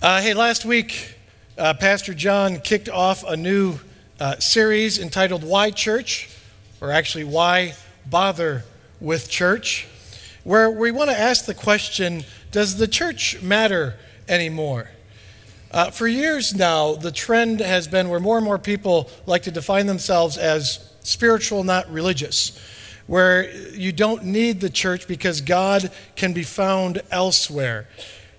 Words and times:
Uh, 0.00 0.20
hey, 0.20 0.32
last 0.32 0.64
week, 0.64 1.16
uh, 1.58 1.74
Pastor 1.74 2.14
John 2.14 2.60
kicked 2.60 2.88
off 2.88 3.24
a 3.24 3.36
new 3.36 3.80
uh, 4.20 4.38
series 4.38 5.00
entitled 5.00 5.42
Why 5.42 5.72
Church, 5.72 6.30
or 6.80 6.92
actually, 6.92 7.24
Why 7.24 7.74
Bother 8.06 8.62
with 9.00 9.28
Church, 9.28 9.88
where 10.44 10.70
we 10.70 10.92
want 10.92 11.10
to 11.10 11.18
ask 11.18 11.46
the 11.46 11.54
question 11.54 12.22
Does 12.52 12.76
the 12.76 12.86
church 12.86 13.42
matter 13.42 13.96
anymore? 14.28 14.88
Uh, 15.72 15.90
for 15.90 16.06
years 16.06 16.54
now, 16.54 16.94
the 16.94 17.10
trend 17.10 17.58
has 17.58 17.88
been 17.88 18.08
where 18.08 18.20
more 18.20 18.36
and 18.36 18.44
more 18.44 18.56
people 18.56 19.10
like 19.26 19.42
to 19.42 19.50
define 19.50 19.86
themselves 19.86 20.38
as 20.38 20.92
spiritual, 21.00 21.64
not 21.64 21.90
religious, 21.90 22.56
where 23.08 23.52
you 23.72 23.90
don't 23.90 24.22
need 24.22 24.60
the 24.60 24.70
church 24.70 25.08
because 25.08 25.40
God 25.40 25.90
can 26.14 26.32
be 26.32 26.44
found 26.44 27.02
elsewhere 27.10 27.88
where 27.88 27.88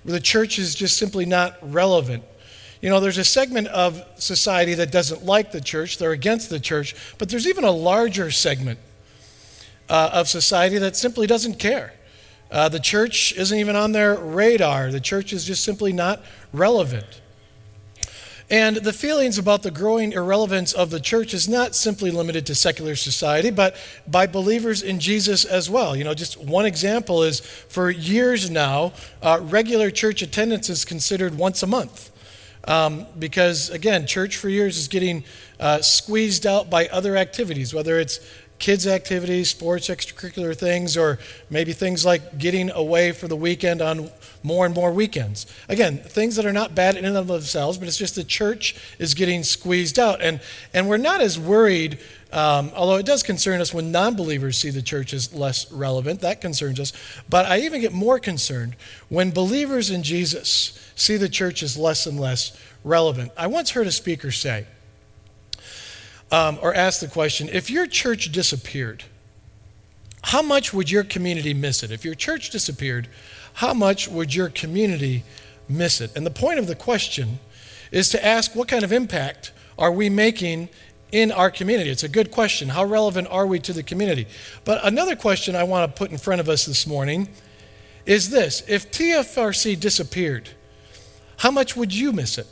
the 0.05 0.19
church 0.19 0.59
is 0.59 0.75
just 0.75 0.97
simply 0.97 1.25
not 1.25 1.57
relevant. 1.61 2.23
You 2.81 2.89
know, 2.89 2.99
there's 2.99 3.17
a 3.17 3.25
segment 3.25 3.67
of 3.67 4.01
society 4.17 4.73
that 4.75 4.91
doesn't 4.91 5.25
like 5.25 5.51
the 5.51 5.59
church, 5.59 5.97
they're 5.97 6.11
against 6.11 6.49
the 6.49 6.59
church, 6.59 6.95
but 7.17 7.29
there's 7.29 7.47
even 7.47 7.63
a 7.63 7.71
larger 7.71 8.31
segment 8.31 8.79
uh, 9.89 10.11
of 10.13 10.29
society 10.29 10.77
that 10.77 10.95
simply 10.95 11.27
doesn't 11.27 11.59
care. 11.59 11.93
Uh, 12.51 12.69
the 12.69 12.79
church 12.79 13.33
isn't 13.33 13.57
even 13.57 13.75
on 13.75 13.91
their 13.91 14.15
radar, 14.15 14.91
the 14.91 15.01
church 15.01 15.33
is 15.33 15.45
just 15.45 15.63
simply 15.63 15.91
not 15.91 16.23
relevant. 16.53 17.21
And 18.51 18.77
the 18.77 18.93
feelings 18.93 19.37
about 19.37 19.61
the 19.61 19.69
growing 19.69 20.11
irrelevance 20.11 20.73
of 20.73 20.89
the 20.89 20.99
church 20.99 21.35
is 21.35 21.47
not 21.47 21.75
simply 21.75 22.09
limited 22.09 22.47
to 22.47 22.55
secular 22.55 22.95
society, 22.95 23.51
but 23.51 23.75
by 24.07 24.25
believers 24.25 24.81
in 24.81 24.99
Jesus 24.99 25.45
as 25.45 25.69
well. 25.69 25.95
You 25.95 26.03
know, 26.03 26.15
just 26.15 26.35
one 26.37 26.65
example 26.65 27.21
is 27.21 27.41
for 27.41 27.91
years 27.91 28.49
now, 28.49 28.93
uh, 29.21 29.39
regular 29.41 29.91
church 29.91 30.23
attendance 30.23 30.67
is 30.67 30.83
considered 30.83 31.37
once 31.37 31.61
a 31.61 31.67
month. 31.67 32.11
Um, 32.65 33.05
because, 33.17 33.69
again, 33.69 34.05
church 34.05 34.35
for 34.35 34.49
years 34.49 34.77
is 34.77 34.87
getting 34.87 35.23
uh, 35.59 35.81
squeezed 35.81 36.45
out 36.45 36.69
by 36.69 36.87
other 36.87 37.17
activities, 37.17 37.73
whether 37.73 37.99
it's 37.99 38.19
kids' 38.59 38.85
activities, 38.85 39.49
sports, 39.49 39.87
extracurricular 39.87 40.55
things, 40.55 40.97
or 40.97 41.19
maybe 41.49 41.71
things 41.71 42.05
like 42.05 42.37
getting 42.37 42.69
away 42.71 43.11
for 43.11 43.27
the 43.27 43.35
weekend 43.35 43.81
on 43.81 44.11
more 44.43 44.65
and 44.65 44.73
more 44.73 44.91
weekends. 44.91 45.45
Again, 45.67 45.97
things 45.97 46.35
that 46.35 46.45
are 46.45 46.53
not 46.53 46.75
bad 46.75 46.95
in 46.95 47.05
and 47.05 47.17
of 47.17 47.27
themselves, 47.27 47.77
but 47.77 47.87
it's 47.87 47.97
just 47.97 48.15
the 48.15 48.23
church 48.23 48.75
is 48.97 49.13
getting 49.13 49.43
squeezed 49.43 49.99
out. 49.99 50.21
And, 50.21 50.39
and 50.73 50.87
we're 50.87 50.97
not 50.97 51.21
as 51.21 51.37
worried, 51.39 51.99
um, 52.31 52.71
although 52.75 52.95
it 52.95 53.05
does 53.05 53.23
concern 53.23 53.59
us 53.59 53.73
when 53.73 53.91
non 53.91 54.15
believers 54.15 54.57
see 54.57 54.69
the 54.69 54.81
church 54.81 55.13
as 55.13 55.33
less 55.33 55.71
relevant. 55.71 56.21
That 56.21 56.41
concerns 56.41 56.79
us. 56.79 56.93
But 57.29 57.45
I 57.45 57.59
even 57.59 57.81
get 57.81 57.93
more 57.93 58.19
concerned 58.19 58.75
when 59.09 59.31
believers 59.31 59.89
in 59.89 60.03
Jesus 60.03 60.91
see 60.95 61.17
the 61.17 61.29
church 61.29 61.63
as 61.63 61.77
less 61.77 62.05
and 62.05 62.19
less 62.19 62.57
relevant. 62.83 63.31
I 63.37 63.47
once 63.47 63.71
heard 63.71 63.87
a 63.87 63.91
speaker 63.91 64.31
say, 64.31 64.65
um, 66.31 66.59
or 66.61 66.73
ask 66.73 66.99
the 67.01 67.07
question 67.07 67.49
if 67.51 67.69
your 67.69 67.87
church 67.87 68.31
disappeared, 68.31 69.03
how 70.23 70.41
much 70.41 70.73
would 70.73 70.91
your 70.91 71.03
community 71.03 71.53
miss 71.53 71.83
it? 71.83 71.91
If 71.91 72.03
your 72.03 72.15
church 72.15 72.49
disappeared, 72.49 73.07
how 73.53 73.73
much 73.73 74.07
would 74.07 74.33
your 74.33 74.49
community 74.49 75.23
miss 75.67 76.01
it? 76.01 76.15
And 76.15 76.25
the 76.25 76.31
point 76.31 76.59
of 76.59 76.67
the 76.67 76.75
question 76.75 77.39
is 77.91 78.09
to 78.09 78.25
ask 78.25 78.55
what 78.55 78.67
kind 78.67 78.83
of 78.83 78.91
impact 78.91 79.51
are 79.77 79.91
we 79.91 80.09
making 80.09 80.69
in 81.11 81.31
our 81.31 81.49
community? 81.49 81.89
It's 81.89 82.03
a 82.03 82.09
good 82.09 82.31
question. 82.31 82.69
How 82.69 82.83
relevant 82.83 83.27
are 83.31 83.47
we 83.47 83.59
to 83.59 83.73
the 83.73 83.83
community? 83.83 84.27
But 84.65 84.85
another 84.85 85.15
question 85.15 85.55
I 85.55 85.63
want 85.63 85.89
to 85.89 85.97
put 85.97 86.11
in 86.11 86.17
front 86.17 86.41
of 86.41 86.49
us 86.49 86.65
this 86.65 86.85
morning 86.85 87.29
is 88.05 88.29
this 88.29 88.63
If 88.67 88.91
TFRC 88.91 89.79
disappeared, 89.79 90.49
how 91.37 91.51
much 91.51 91.75
would 91.75 91.93
you 91.93 92.11
miss 92.11 92.37
it? 92.37 92.47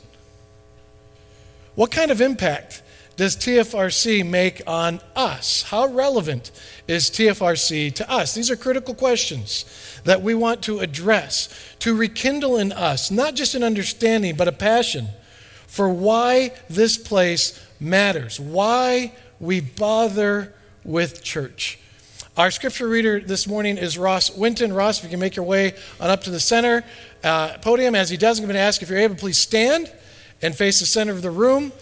What 1.74 1.90
kind 1.90 2.10
of 2.10 2.20
impact 2.20 2.82
does 3.18 3.36
TFRC 3.36 4.24
make 4.24 4.62
on 4.64 5.00
us? 5.16 5.62
How 5.62 5.88
relevant 5.88 6.52
is 6.86 7.10
TFRC 7.10 7.92
to 7.96 8.08
us? 8.08 8.32
These 8.32 8.48
are 8.48 8.54
critical 8.54 8.94
questions 8.94 9.64
that 10.04 10.22
we 10.22 10.34
want 10.34 10.62
to 10.62 10.78
address, 10.78 11.48
to 11.80 11.96
rekindle 11.96 12.58
in 12.58 12.70
us 12.70 13.10
not 13.10 13.34
just 13.34 13.56
an 13.56 13.64
understanding, 13.64 14.36
but 14.36 14.46
a 14.46 14.52
passion 14.52 15.08
for 15.66 15.88
why 15.88 16.52
this 16.70 16.96
place 16.96 17.60
matters, 17.80 18.38
why 18.38 19.12
we 19.40 19.60
bother 19.60 20.54
with 20.84 21.24
church. 21.24 21.80
Our 22.36 22.52
scripture 22.52 22.86
reader 22.86 23.18
this 23.18 23.48
morning 23.48 23.78
is 23.78 23.98
Ross 23.98 24.30
Winton. 24.30 24.72
Ross, 24.72 24.98
if 24.98 25.04
you 25.04 25.10
can 25.10 25.18
make 25.18 25.34
your 25.34 25.44
way 25.44 25.74
on 25.98 26.08
up 26.08 26.22
to 26.22 26.30
the 26.30 26.38
center 26.38 26.84
uh, 27.24 27.58
podium. 27.58 27.96
As 27.96 28.10
he 28.10 28.16
does, 28.16 28.38
I'm 28.38 28.44
going 28.44 28.54
to 28.54 28.60
ask 28.60 28.80
if 28.80 28.88
you're 28.88 29.00
able, 29.00 29.16
please 29.16 29.38
stand 29.38 29.92
and 30.40 30.54
face 30.54 30.78
the 30.78 30.86
center 30.86 31.10
of 31.10 31.22
the 31.22 31.32
room. 31.32 31.72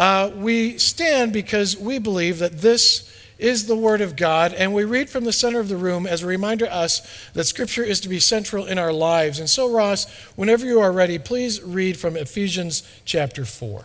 Uh, 0.00 0.32
we 0.34 0.78
stand 0.78 1.30
because 1.30 1.76
we 1.76 1.98
believe 1.98 2.38
that 2.38 2.62
this 2.62 3.14
is 3.38 3.66
the 3.66 3.76
Word 3.76 4.00
of 4.00 4.16
God, 4.16 4.54
and 4.54 4.72
we 4.72 4.82
read 4.82 5.10
from 5.10 5.24
the 5.24 5.32
center 5.32 5.60
of 5.60 5.68
the 5.68 5.76
room 5.76 6.06
as 6.06 6.22
a 6.22 6.26
reminder 6.26 6.64
to 6.64 6.74
us 6.74 7.02
that 7.34 7.44
Scripture 7.44 7.84
is 7.84 8.00
to 8.00 8.08
be 8.08 8.18
central 8.18 8.64
in 8.64 8.78
our 8.78 8.94
lives. 8.94 9.38
And 9.38 9.50
so, 9.50 9.70
Ross, 9.70 10.10
whenever 10.36 10.64
you 10.64 10.80
are 10.80 10.90
ready, 10.90 11.18
please 11.18 11.62
read 11.62 11.98
from 11.98 12.16
Ephesians 12.16 12.82
chapter 13.04 13.44
4. 13.44 13.84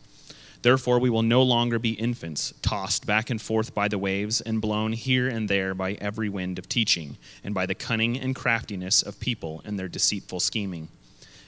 Therefore, 0.61 0.99
we 0.99 1.09
will 1.09 1.23
no 1.23 1.41
longer 1.41 1.79
be 1.79 1.93
infants, 1.93 2.53
tossed 2.61 3.07
back 3.07 3.29
and 3.31 3.41
forth 3.41 3.73
by 3.73 3.87
the 3.87 3.97
waves 3.97 4.41
and 4.41 4.61
blown 4.61 4.93
here 4.93 5.27
and 5.27 5.49
there 5.49 5.73
by 5.73 5.93
every 5.93 6.29
wind 6.29 6.59
of 6.59 6.69
teaching, 6.69 7.17
and 7.43 7.53
by 7.55 7.65
the 7.65 7.73
cunning 7.73 8.19
and 8.19 8.35
craftiness 8.35 9.01
of 9.01 9.19
people 9.19 9.61
and 9.65 9.79
their 9.79 9.87
deceitful 9.87 10.39
scheming. 10.39 10.87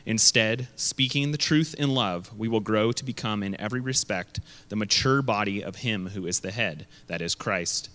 Instead, 0.06 0.68
speaking 0.76 1.32
the 1.32 1.38
truth 1.38 1.76
in 1.78 1.94
love, 1.94 2.36
we 2.38 2.48
will 2.48 2.60
grow 2.60 2.92
to 2.92 3.06
become 3.06 3.44
in 3.44 3.60
every 3.62 3.80
respect 3.80 4.40
the 4.70 4.76
mature 4.76 5.22
body 5.22 5.64
of 5.64 5.78
Him 5.78 6.10
who 6.10 6.26
is 6.26 6.40
the 6.40 6.52
head, 6.52 6.88
that 7.08 7.22
is 7.22 7.36
Christ. 7.36 7.90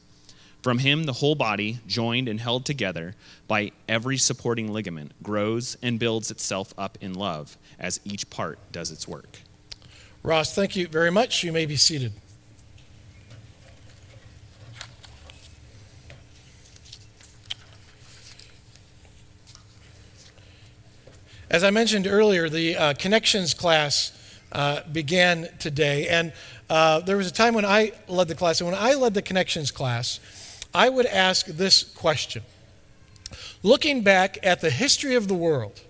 From 0.62 0.78
Him, 0.78 1.04
the 1.04 1.14
whole 1.14 1.34
body, 1.34 1.80
joined 1.86 2.28
and 2.28 2.40
held 2.40 2.64
together 2.64 3.14
by 3.46 3.72
every 3.88 4.16
supporting 4.16 4.72
ligament, 4.72 5.12
grows 5.22 5.76
and 5.82 5.98
builds 5.98 6.30
itself 6.30 6.72
up 6.78 6.96
in 7.00 7.14
love 7.14 7.58
as 7.78 8.00
each 8.04 8.30
part 8.30 8.58
does 8.72 8.90
its 8.90 9.06
work. 9.06 9.40
Ross, 10.28 10.54
thank 10.54 10.76
you 10.76 10.86
very 10.88 11.10
much. 11.10 11.42
You 11.42 11.54
may 11.54 11.64
be 11.64 11.76
seated. 11.76 12.12
As 21.48 21.64
I 21.64 21.70
mentioned 21.70 22.06
earlier, 22.06 22.50
the 22.50 22.76
uh, 22.76 22.92
connections 22.92 23.54
class 23.54 24.12
uh, 24.52 24.82
began 24.92 25.48
today, 25.58 26.08
and 26.08 26.34
uh, 26.68 27.00
there 27.00 27.16
was 27.16 27.26
a 27.26 27.32
time 27.32 27.54
when 27.54 27.64
I 27.64 27.92
led 28.06 28.28
the 28.28 28.34
class, 28.34 28.60
and 28.60 28.70
when 28.70 28.78
I 28.78 28.92
led 28.96 29.14
the 29.14 29.22
connections 29.22 29.70
class, 29.70 30.20
I 30.74 30.90
would 30.90 31.06
ask 31.06 31.46
this 31.46 31.82
question 31.82 32.42
Looking 33.62 34.02
back 34.02 34.36
at 34.42 34.60
the 34.60 34.68
history 34.68 35.14
of 35.14 35.26
the 35.26 35.34
world, 35.34 35.80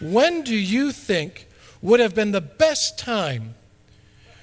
when 0.00 0.42
do 0.42 0.56
you 0.56 0.90
think 0.90 1.46
would 1.84 2.00
have 2.00 2.14
been 2.14 2.32
the 2.32 2.40
best 2.40 2.98
time 2.98 3.54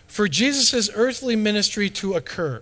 for 0.06 0.28
Jesus' 0.28 0.90
earthly 0.94 1.36
ministry 1.36 1.90
to 1.90 2.14
occur. 2.14 2.62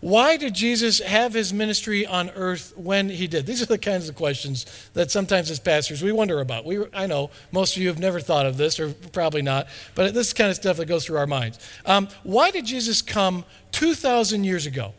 Why 0.00 0.36
did 0.36 0.54
Jesus 0.54 0.98
have 0.98 1.32
his 1.32 1.52
ministry 1.52 2.04
on 2.04 2.30
earth 2.30 2.76
when 2.76 3.08
he 3.08 3.28
did? 3.28 3.46
These 3.46 3.62
are 3.62 3.66
the 3.66 3.78
kinds 3.78 4.08
of 4.08 4.16
questions 4.16 4.66
that 4.94 5.12
sometimes 5.12 5.48
as 5.52 5.60
pastors 5.60 6.02
we 6.02 6.10
wonder 6.10 6.40
about. 6.40 6.64
We, 6.64 6.84
I 6.92 7.06
know 7.06 7.30
most 7.52 7.76
of 7.76 7.82
you 7.82 7.86
have 7.86 8.00
never 8.00 8.18
thought 8.18 8.44
of 8.44 8.56
this, 8.56 8.80
or 8.80 8.92
probably 9.12 9.42
not, 9.42 9.68
but 9.94 10.12
this 10.12 10.32
kind 10.32 10.50
of 10.50 10.56
stuff 10.56 10.78
that 10.78 10.86
goes 10.86 11.06
through 11.06 11.18
our 11.18 11.28
minds. 11.28 11.60
Um, 11.86 12.08
why 12.24 12.50
did 12.50 12.66
Jesus 12.66 13.00
come 13.02 13.44
2,000 13.70 14.42
years 14.42 14.66
ago? 14.66 14.94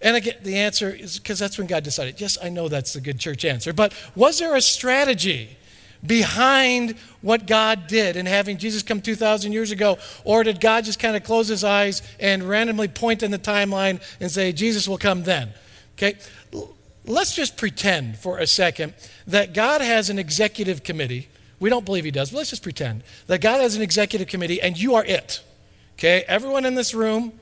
And 0.00 0.14
again, 0.14 0.36
the 0.42 0.58
answer 0.58 0.90
is 0.90 1.18
because 1.18 1.40
that's 1.40 1.58
when 1.58 1.66
God 1.66 1.82
decided. 1.82 2.20
Yes, 2.20 2.38
I 2.40 2.48
know 2.48 2.68
that's 2.68 2.92
the 2.92 3.00
good 3.00 3.18
church 3.18 3.44
answer, 3.44 3.72
but 3.72 3.92
was 4.14 4.38
there 4.38 4.54
a 4.54 4.60
strategy? 4.60 5.56
Behind 6.04 6.96
what 7.20 7.46
God 7.46 7.86
did 7.86 8.16
in 8.16 8.26
having 8.26 8.58
Jesus 8.58 8.82
come 8.82 9.00
2,000 9.00 9.52
years 9.52 9.70
ago? 9.70 9.98
Or 10.24 10.42
did 10.42 10.60
God 10.60 10.84
just 10.84 10.98
kind 10.98 11.16
of 11.16 11.22
close 11.22 11.48
his 11.48 11.64
eyes 11.64 12.02
and 12.18 12.42
randomly 12.42 12.88
point 12.88 13.22
in 13.22 13.30
the 13.30 13.38
timeline 13.38 14.02
and 14.20 14.30
say, 14.30 14.52
Jesus 14.52 14.88
will 14.88 14.98
come 14.98 15.22
then? 15.22 15.50
Okay? 15.96 16.18
Let's 17.04 17.34
just 17.34 17.56
pretend 17.56 18.18
for 18.18 18.38
a 18.38 18.46
second 18.46 18.94
that 19.26 19.54
God 19.54 19.80
has 19.80 20.10
an 20.10 20.18
executive 20.18 20.82
committee. 20.82 21.28
We 21.60 21.70
don't 21.70 21.84
believe 21.84 22.04
he 22.04 22.10
does, 22.10 22.30
but 22.30 22.38
let's 22.38 22.50
just 22.50 22.62
pretend 22.62 23.02
that 23.28 23.40
God 23.40 23.60
has 23.60 23.76
an 23.76 23.82
executive 23.82 24.28
committee 24.28 24.60
and 24.60 24.78
you 24.78 24.94
are 24.94 25.04
it. 25.04 25.42
Okay? 25.94 26.24
Everyone 26.26 26.64
in 26.64 26.74
this 26.74 26.94
room 26.94 27.32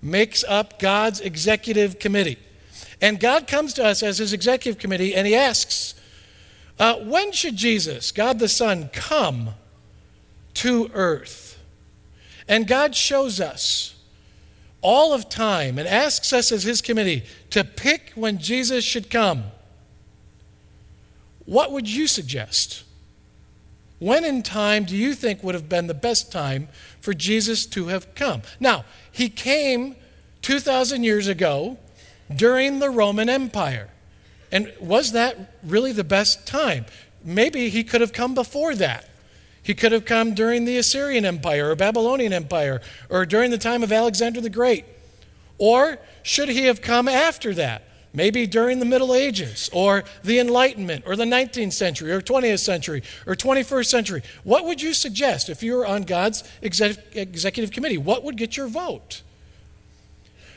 makes 0.00 0.44
up 0.44 0.78
God's 0.78 1.20
executive 1.20 1.98
committee. 1.98 2.38
And 3.00 3.18
God 3.18 3.46
comes 3.46 3.74
to 3.74 3.84
us 3.84 4.02
as 4.02 4.18
his 4.18 4.32
executive 4.32 4.80
committee 4.80 5.14
and 5.14 5.26
he 5.26 5.34
asks, 5.34 5.94
uh, 6.78 6.96
When 6.96 7.32
should 7.32 7.56
Jesus, 7.56 8.12
God 8.12 8.38
the 8.38 8.48
Son, 8.48 8.90
come 8.92 9.50
to 10.54 10.90
earth? 10.94 11.58
And 12.48 12.66
God 12.66 12.94
shows 12.94 13.40
us 13.40 13.94
all 14.82 15.14
of 15.14 15.28
time 15.30 15.78
and 15.78 15.88
asks 15.88 16.32
us 16.32 16.52
as 16.52 16.64
his 16.64 16.82
committee 16.82 17.24
to 17.50 17.64
pick 17.64 18.12
when 18.14 18.38
Jesus 18.38 18.84
should 18.84 19.08
come. 19.08 19.44
What 21.46 21.72
would 21.72 21.88
you 21.88 22.06
suggest? 22.06 22.84
When 23.98 24.24
in 24.24 24.42
time 24.42 24.84
do 24.84 24.96
you 24.96 25.14
think 25.14 25.42
would 25.42 25.54
have 25.54 25.68
been 25.68 25.86
the 25.86 25.94
best 25.94 26.30
time 26.30 26.68
for 27.00 27.14
Jesus 27.14 27.64
to 27.66 27.86
have 27.86 28.14
come? 28.14 28.42
Now, 28.60 28.84
he 29.10 29.30
came 29.30 29.96
2,000 30.42 31.02
years 31.02 31.28
ago 31.28 31.78
during 32.34 32.78
the 32.78 32.90
Roman 32.90 33.30
Empire. 33.30 33.88
And 34.54 34.72
was 34.80 35.12
that 35.12 35.56
really 35.62 35.92
the 35.92 36.04
best 36.04 36.46
time? 36.46 36.86
Maybe 37.22 37.68
he 37.68 37.84
could 37.84 38.00
have 38.00 38.14
come 38.14 38.34
before 38.34 38.74
that. 38.76 39.06
He 39.62 39.74
could 39.74 39.92
have 39.92 40.04
come 40.04 40.32
during 40.32 40.64
the 40.64 40.78
Assyrian 40.78 41.26
Empire 41.26 41.70
or 41.70 41.74
Babylonian 41.74 42.32
Empire 42.32 42.80
or 43.10 43.26
during 43.26 43.50
the 43.50 43.58
time 43.58 43.82
of 43.82 43.92
Alexander 43.92 44.40
the 44.40 44.48
Great. 44.48 44.84
Or 45.58 45.98
should 46.22 46.48
he 46.48 46.64
have 46.64 46.80
come 46.80 47.08
after 47.08 47.52
that? 47.54 47.82
maybe 48.14 48.46
during 48.46 48.78
the 48.78 48.84
Middle 48.84 49.12
Ages 49.12 49.68
or 49.72 50.04
the 50.22 50.38
Enlightenment 50.38 51.04
or 51.06 51.16
the 51.16 51.24
19th 51.24 51.72
century 51.72 52.12
or 52.12 52.20
20th 52.20 52.60
century 52.60 53.02
or 53.26 53.34
21st 53.34 53.86
century. 53.86 54.22
What 54.44 54.64
would 54.64 54.80
you 54.80 54.94
suggest 54.94 55.48
if 55.48 55.62
you 55.62 55.74
were 55.74 55.84
on 55.84 56.04
God's 56.04 56.44
executive 56.62 57.72
committee? 57.72 57.98
What 57.98 58.22
would 58.22 58.36
get 58.36 58.56
your 58.56 58.68
vote? 58.68 59.22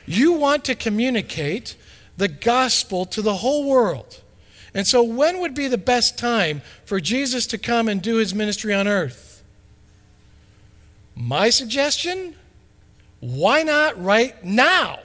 You 0.05 0.33
want 0.33 0.63
to 0.65 0.75
communicate 0.75 1.75
the 2.17 2.27
gospel 2.27 3.05
to 3.05 3.21
the 3.21 3.35
whole 3.35 3.67
world. 3.69 4.21
And 4.73 4.85
so, 4.85 5.01
when 5.01 5.39
would 5.39 5.53
be 5.53 5.67
the 5.67 5.77
best 5.77 6.17
time 6.17 6.61
for 6.85 6.99
Jesus 6.99 7.47
to 7.47 7.57
come 7.57 7.87
and 7.87 8.01
do 8.01 8.17
his 8.17 8.35
ministry 8.35 8.73
on 8.73 8.87
earth? 8.87 9.43
My 11.15 11.49
suggestion 11.49 12.35
why 13.19 13.63
not 13.63 14.01
right 14.01 14.43
now? 14.43 14.99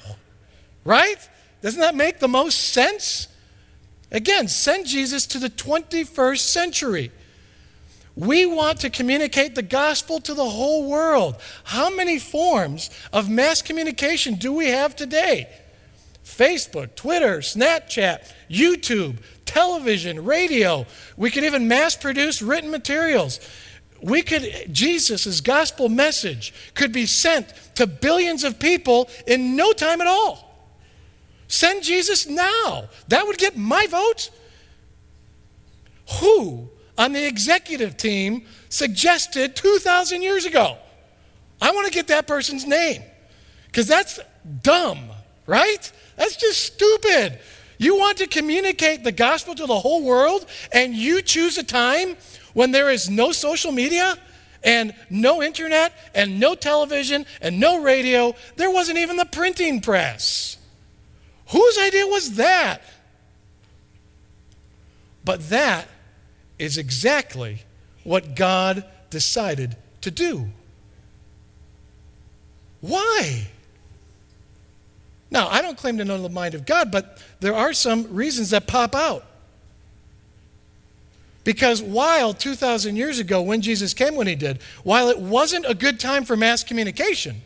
Right? 0.85 1.17
Doesn't 1.63 1.81
that 1.81 1.95
make 1.95 2.19
the 2.19 2.29
most 2.29 2.59
sense? 2.73 3.29
Again, 4.11 4.49
send 4.49 4.87
Jesus 4.87 5.27
to 5.29 5.39
the 5.39 5.49
21st 5.49 6.41
century. 6.41 7.11
We 8.15 8.45
want 8.45 8.81
to 8.81 8.91
communicate 8.91 9.55
the 9.55 9.63
gospel 9.63 10.21
to 10.21 10.35
the 10.35 10.49
whole 10.49 10.89
world. 10.89 11.37
How 11.65 11.89
many 11.89 12.19
forms 12.19 12.91
of 13.13 13.31
mass 13.31 13.63
communication 13.63 14.35
do 14.35 14.53
we 14.53 14.67
have 14.69 14.95
today? 14.95 15.49
Facebook, 16.37 16.95
Twitter, 16.95 17.39
Snapchat, 17.39 18.33
YouTube, 18.51 19.19
television, 19.45 20.25
radio. 20.25 20.87
We 21.17 21.31
could 21.31 21.45
even 21.45 21.69
mass 21.69 21.97
produce 21.97 22.43
written 22.43 22.71
materials. 22.71 23.41
We 24.03 24.23
could, 24.23 24.69
Jesus' 24.73 25.41
gospel 25.41 25.89
message 25.89 26.53
could 26.75 26.93
be 26.93 27.07
sent 27.07 27.53
to 27.77 27.87
billions 27.87 28.45
of 28.45 28.59
people 28.59 29.09
in 29.27 29.55
no 29.55 29.73
time 29.73 30.01
at 30.01 30.07
all. 30.07 30.53
Send 31.47 31.83
Jesus 31.83 32.27
now. 32.27 32.89
That 33.09 33.27
would 33.27 33.39
get 33.39 33.57
my 33.57 33.87
vote. 33.87 34.31
Who 36.21 36.69
on 36.99 37.13
the 37.13 37.27
executive 37.27 37.97
team 37.97 38.47
suggested 38.69 39.55
2,000 39.55 40.23
years 40.23 40.47
ago? 40.47 40.79
I 41.61 41.71
want 41.71 41.87
to 41.87 41.93
get 41.93 42.09
that 42.09 42.27
person's 42.27 42.67
name 42.67 43.03
because 43.67 43.87
that's 43.87 44.19
dumb, 44.63 45.11
right? 45.47 45.93
That's 46.17 46.37
just 46.37 46.63
stupid. 46.63 47.39
You 47.79 47.97
want 47.97 48.19
to 48.19 48.27
communicate 48.27 49.03
the 49.03 49.13
gospel 49.13 49.55
to 49.55 49.67
the 49.67 49.79
whole 49.79 50.05
world 50.05 50.47
and 50.73 50.95
you 50.95 51.23
choose 51.23 51.59
a 51.59 51.65
time 51.65 52.17
when 52.55 52.71
there 52.71 52.91
is 52.91 53.11
no 53.11 53.33
social 53.33 53.73
media 53.73 54.17
and 54.63 54.95
no 55.11 55.43
internet 55.43 55.93
and 56.15 56.39
no 56.39 56.55
television 56.55 57.27
and 57.41 57.59
no 57.59 57.83
radio. 57.83 58.35
There 58.57 58.71
wasn't 58.71 58.99
even 58.99 59.17
the 59.17 59.25
printing 59.25 59.81
press. 59.81 60.59
Whose 61.49 61.79
idea 61.79 62.07
was 62.07 62.37
that? 62.37 62.83
But 65.25 65.49
that 65.51 65.89
is 66.59 66.79
exactly 66.79 67.63
what 68.05 68.37
God 68.37 68.85
decided 69.11 69.77
to 70.03 70.11
do. 70.11 70.49
Why? 72.81 73.49
Now, 75.33 75.49
I 75.49 75.63
don't 75.63 75.79
claim 75.79 75.97
to 75.97 76.05
know 76.05 76.21
the 76.21 76.29
mind 76.29 76.55
of 76.55 76.67
God, 76.67 76.93
but 76.93 77.17
there 77.41 77.55
are 77.55 77.73
some 77.73 78.13
reasons 78.13 78.51
that 78.51 78.67
pop 78.67 78.95
out. 78.95 79.25
Because 81.43 81.83
while 81.83 82.35
2,000 82.35 82.97
years 82.97 83.19
ago, 83.19 83.41
when 83.41 83.63
Jesus 83.63 83.95
came 83.95 84.15
when 84.15 84.27
he 84.27 84.35
did, 84.35 84.61
while 84.85 85.09
it 85.09 85.19
wasn't 85.19 85.65
a 85.67 85.73
good 85.73 85.99
time 85.99 86.27
for 86.27 86.37
mass 86.37 86.63
communication, 86.63 87.41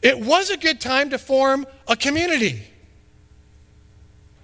it 0.00 0.18
was 0.18 0.48
a 0.48 0.56
good 0.56 0.80
time 0.80 1.10
to 1.10 1.18
form 1.18 1.66
a 1.86 1.94
community. 1.94 2.62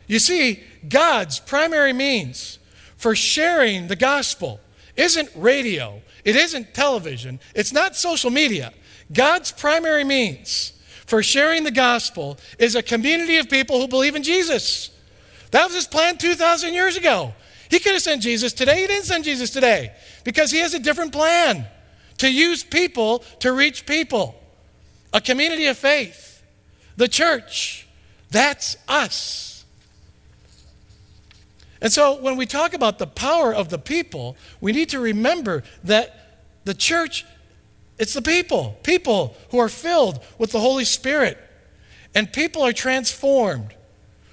You 0.07 0.19
see, 0.19 0.63
God's 0.87 1.41
primary 1.41 1.95
means 1.95 2.59
for 2.99 3.15
sharing 3.17 3.87
the 3.87 3.97
gospel 3.97 4.61
isn't 4.95 5.31
radio, 5.35 6.03
it 6.23 6.37
isn't 6.37 6.75
television, 6.75 7.41
it's 7.55 7.73
not 7.73 7.97
social 7.97 8.31
media. 8.31 8.75
God's 9.11 9.53
primary 9.53 10.05
means 10.05 10.75
for 11.07 11.23
sharing 11.23 11.65
the 11.65 11.71
gospel 11.71 12.39
is 12.59 12.75
a 12.75 12.83
community 12.83 13.37
of 13.39 13.49
people 13.49 13.81
who 13.81 13.89
believe 13.89 14.17
in 14.17 14.23
Jesus. 14.23 14.91
That 15.53 15.65
was 15.67 15.75
his 15.75 15.87
plan 15.87 16.19
2,000 16.19 16.75
years 16.75 16.97
ago. 16.97 17.33
He 17.71 17.79
could 17.79 17.93
have 17.93 18.03
sent 18.03 18.23
Jesus 18.23 18.53
today. 18.53 18.81
He 18.81 18.87
didn't 18.87 19.05
send 19.05 19.25
Jesus 19.25 19.51
today 19.51 19.93
because 20.25 20.51
he 20.51 20.59
has 20.59 20.75
a 20.75 20.79
different 20.79 21.13
plan 21.13 21.67
to 22.19 22.33
use 22.33 22.65
people 22.65 23.21
to 23.41 23.53
reach 23.53 23.87
people. 23.87 24.35
A 25.13 25.21
community 25.21 25.67
of 25.67 25.79
faith, 25.79 26.43
the 26.97 27.09
church, 27.09 27.87
that's 28.31 28.77
us. 28.89 29.65
And 31.81 31.93
so 31.93 32.21
when 32.21 32.37
we 32.37 32.47
talk 32.47 32.75
about 32.75 32.99
the 32.99 33.07
power 33.07 33.55
of 33.55 33.69
the 33.69 33.79
people, 33.79 34.37
we 34.61 34.73
need 34.73 34.89
to 34.91 35.01
remember 35.01 35.63
that 35.85 36.41
the 36.65 36.75
church, 36.75 37.25
it's 37.99 38.15
the 38.15 38.23
people, 38.23 38.79
people 38.83 39.37
who 39.51 39.59
are 39.59 39.69
filled 39.69 40.23
with 40.39 40.53
the 40.53 40.61
Holy 40.61 40.85
Spirit. 40.85 41.39
And 42.15 42.33
people 42.33 42.63
are 42.63 42.73
transformed 42.73 43.75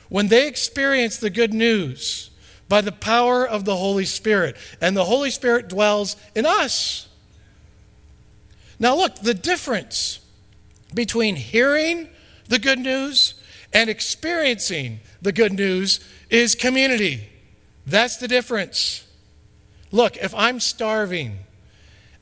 when 0.10 0.27
they 0.27 0.48
experience 0.48 1.18
the 1.18 1.30
good 1.30 1.54
news 1.54 2.30
by 2.69 2.81
the 2.81 2.92
power 2.92 3.47
of 3.47 3.66
the 3.66 3.76
Holy 3.76 4.06
Spirit. 4.06 4.56
And 4.81 4.95
the 4.95 5.06
Holy 5.06 5.30
Spirit 5.30 5.69
dwells 5.69 6.16
in 6.35 6.45
us. 6.45 7.07
Now, 8.80 8.95
look, 8.95 9.16
the 9.16 9.33
difference 9.33 10.19
between 10.94 11.35
hearing 11.35 12.09
the 12.47 12.59
good 12.59 12.80
news 12.80 13.35
and 13.71 13.90
experiencing 13.90 14.99
the 15.21 15.31
good 15.31 15.54
news 15.54 15.99
is 16.30 16.56
community. 16.56 17.30
That's 17.85 18.18
the 18.18 18.28
difference. 18.28 19.06
Look, 19.92 20.18
if 20.18 20.33
I'm 20.35 20.59
starving 20.59 21.40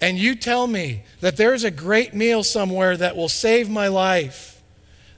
and 0.01 0.17
you 0.17 0.35
tell 0.35 0.65
me 0.65 1.03
that 1.19 1.37
there's 1.37 1.63
a 1.63 1.71
great 1.71 2.13
meal 2.13 2.43
somewhere 2.43 2.97
that 2.97 3.15
will 3.15 3.29
save 3.29 3.69
my 3.69 3.87
life, 3.87 4.61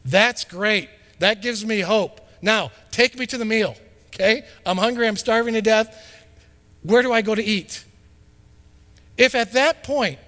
that's 0.05 0.43
great. 0.43 0.89
That 1.19 1.41
gives 1.41 1.65
me 1.65 1.79
hope. 1.79 2.19
Now, 2.41 2.71
take 2.91 3.17
me 3.17 3.25
to 3.27 3.37
the 3.37 3.45
meal, 3.45 3.75
okay? 4.13 4.43
I'm 4.65 4.77
hungry, 4.77 5.07
I'm 5.07 5.15
starving 5.15 5.53
to 5.53 5.61
death. 5.61 5.97
Where 6.81 7.01
do 7.01 7.13
I 7.13 7.21
go 7.21 7.33
to 7.33 7.43
eat? 7.43 7.85
If 9.17 9.33
at 9.35 9.53
that 9.53 9.83
point, 9.83 10.19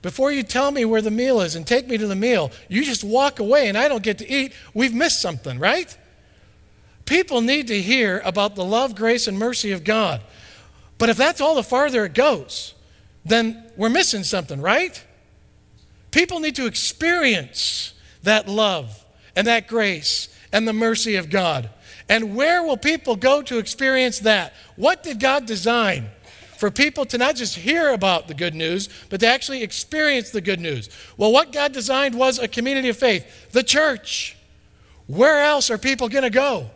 before 0.00 0.32
you 0.32 0.42
tell 0.42 0.70
me 0.70 0.86
where 0.86 1.02
the 1.02 1.10
meal 1.10 1.42
is 1.42 1.56
and 1.56 1.66
take 1.66 1.86
me 1.86 1.98
to 1.98 2.06
the 2.06 2.16
meal, 2.16 2.50
you 2.68 2.84
just 2.84 3.04
walk 3.04 3.38
away 3.38 3.68
and 3.68 3.76
I 3.76 3.88
don't 3.88 4.02
get 4.02 4.18
to 4.18 4.30
eat, 4.30 4.54
we've 4.72 4.94
missed 4.94 5.20
something, 5.20 5.58
right? 5.58 5.94
People 7.04 7.42
need 7.42 7.66
to 7.66 7.82
hear 7.82 8.22
about 8.24 8.54
the 8.54 8.64
love, 8.64 8.94
grace, 8.94 9.26
and 9.26 9.38
mercy 9.38 9.72
of 9.72 9.84
God. 9.84 10.22
But 10.96 11.10
if 11.10 11.18
that's 11.18 11.40
all 11.40 11.54
the 11.54 11.62
farther 11.62 12.06
it 12.06 12.14
goes, 12.14 12.74
then 13.24 13.70
we're 13.76 13.90
missing 13.90 14.24
something, 14.24 14.60
right? 14.60 15.04
People 16.10 16.40
need 16.40 16.56
to 16.56 16.66
experience 16.66 17.94
that 18.22 18.48
love 18.48 19.04
and 19.36 19.46
that 19.46 19.68
grace 19.68 20.28
and 20.52 20.66
the 20.66 20.72
mercy 20.72 21.16
of 21.16 21.30
God. 21.30 21.70
And 22.08 22.34
where 22.34 22.62
will 22.64 22.76
people 22.76 23.14
go 23.14 23.40
to 23.42 23.58
experience 23.58 24.18
that? 24.20 24.52
What 24.76 25.02
did 25.02 25.20
God 25.20 25.46
design? 25.46 26.10
For 26.56 26.70
people 26.70 27.06
to 27.06 27.16
not 27.16 27.36
just 27.36 27.56
hear 27.56 27.92
about 27.94 28.28
the 28.28 28.34
good 28.34 28.54
news, 28.54 28.88
but 29.08 29.20
to 29.20 29.26
actually 29.26 29.62
experience 29.62 30.30
the 30.30 30.40
good 30.40 30.60
news. 30.60 30.90
Well, 31.16 31.32
what 31.32 31.52
God 31.52 31.72
designed 31.72 32.14
was 32.14 32.38
a 32.38 32.48
community 32.48 32.88
of 32.88 32.96
faith, 32.96 33.50
the 33.52 33.62
church. 33.62 34.36
Where 35.06 35.40
else 35.42 35.70
are 35.70 35.78
people 35.78 36.08
going 36.08 36.24
to 36.24 36.30
go? 36.30 36.70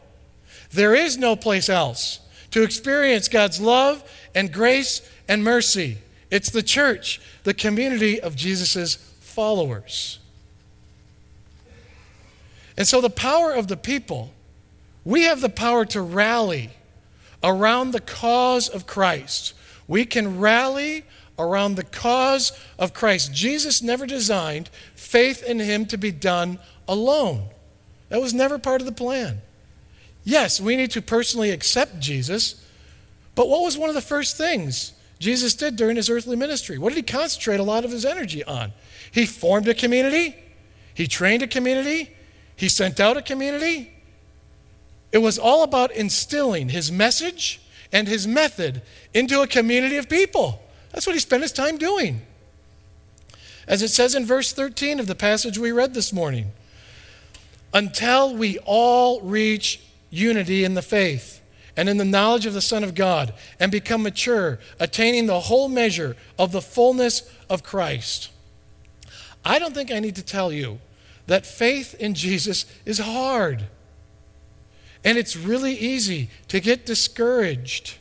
There 0.70 0.94
is 0.94 1.18
no 1.18 1.36
place 1.36 1.68
else 1.68 2.20
to 2.52 2.62
experience 2.62 3.28
God's 3.28 3.60
love 3.60 4.02
and 4.34 4.52
grace 4.52 5.08
and 5.28 5.44
mercy. 5.44 5.98
It's 6.34 6.50
the 6.50 6.64
church, 6.64 7.20
the 7.44 7.54
community 7.54 8.20
of 8.20 8.34
Jesus' 8.34 8.96
followers. 9.20 10.18
And 12.76 12.88
so 12.88 13.00
the 13.00 13.08
power 13.08 13.52
of 13.52 13.68
the 13.68 13.76
people 13.76 14.32
we 15.04 15.22
have 15.22 15.40
the 15.40 15.48
power 15.48 15.84
to 15.84 16.00
rally 16.00 16.70
around 17.42 17.92
the 17.92 18.00
cause 18.00 18.68
of 18.68 18.86
Christ. 18.86 19.52
We 19.86 20.06
can 20.06 20.40
rally 20.40 21.04
around 21.38 21.76
the 21.76 21.84
cause 21.84 22.52
of 22.78 22.94
Christ. 22.94 23.32
Jesus 23.32 23.80
never 23.82 24.04
designed 24.04 24.70
faith 24.96 25.42
in 25.42 25.60
him 25.60 25.86
to 25.86 25.96
be 25.96 26.10
done 26.10 26.58
alone. 26.88 27.44
That 28.08 28.20
was 28.20 28.34
never 28.34 28.58
part 28.58 28.80
of 28.80 28.86
the 28.86 28.92
plan. 28.92 29.40
Yes, 30.24 30.60
we 30.60 30.74
need 30.74 30.90
to 30.92 31.02
personally 31.02 31.50
accept 31.50 32.00
Jesus, 32.00 32.64
but 33.36 33.48
what 33.48 33.62
was 33.62 33.78
one 33.78 33.88
of 33.88 33.94
the 33.94 34.00
first 34.00 34.36
things 34.36 34.94
Jesus 35.18 35.54
did 35.54 35.76
during 35.76 35.96
his 35.96 36.10
earthly 36.10 36.36
ministry? 36.36 36.78
What 36.78 36.90
did 36.90 36.96
he 36.96 37.02
concentrate 37.02 37.60
a 37.60 37.62
lot 37.62 37.84
of 37.84 37.90
his 37.90 38.04
energy 38.04 38.44
on? 38.44 38.72
He 39.10 39.26
formed 39.26 39.68
a 39.68 39.74
community, 39.74 40.36
he 40.92 41.06
trained 41.06 41.42
a 41.42 41.46
community, 41.46 42.14
he 42.56 42.68
sent 42.68 43.00
out 43.00 43.16
a 43.16 43.22
community. 43.22 43.92
It 45.12 45.18
was 45.18 45.38
all 45.38 45.62
about 45.62 45.92
instilling 45.92 46.70
his 46.70 46.90
message 46.90 47.60
and 47.92 48.08
his 48.08 48.26
method 48.26 48.82
into 49.12 49.40
a 49.40 49.46
community 49.46 49.96
of 49.96 50.08
people. 50.08 50.60
That's 50.90 51.06
what 51.06 51.14
he 51.14 51.20
spent 51.20 51.42
his 51.42 51.52
time 51.52 51.78
doing. 51.78 52.22
As 53.66 53.82
it 53.82 53.88
says 53.88 54.14
in 54.14 54.26
verse 54.26 54.52
13 54.52 54.98
of 54.98 55.06
the 55.06 55.14
passage 55.14 55.56
we 55.56 55.72
read 55.72 55.94
this 55.94 56.12
morning, 56.12 56.52
until 57.72 58.34
we 58.34 58.58
all 58.64 59.20
reach 59.20 59.80
unity 60.10 60.64
in 60.64 60.74
the 60.74 60.82
faith 60.82 61.40
and 61.76 61.88
in 61.88 61.96
the 61.96 62.04
knowledge 62.04 62.46
of 62.46 62.54
the 62.54 62.60
Son 62.60 62.84
of 62.84 62.94
God 62.94 63.34
and 63.58 63.72
become 63.72 64.02
mature, 64.02 64.58
attaining 64.78 65.26
the 65.26 65.40
whole 65.40 65.68
measure 65.68 66.16
of 66.38 66.52
the 66.52 66.60
fullness 66.60 67.28
of 67.50 67.62
Christ. 67.62 68.30
I 69.44 69.58
don't 69.58 69.74
think 69.74 69.90
I 69.90 70.00
need 70.00 70.16
to 70.16 70.22
tell 70.22 70.52
you 70.52 70.78
that 71.26 71.46
faith 71.46 71.94
in 71.94 72.14
Jesus 72.14 72.66
is 72.84 72.98
hard. 72.98 73.66
And 75.04 75.18
it's 75.18 75.36
really 75.36 75.74
easy 75.74 76.30
to 76.48 76.60
get 76.60 76.86
discouraged. 76.86 77.98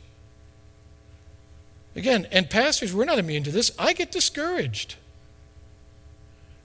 Again, 1.94 2.26
and 2.32 2.48
pastors, 2.48 2.94
we're 2.94 3.04
not 3.04 3.18
immune 3.18 3.44
to 3.44 3.50
this. 3.50 3.70
I 3.78 3.92
get 3.92 4.10
discouraged. 4.10 4.96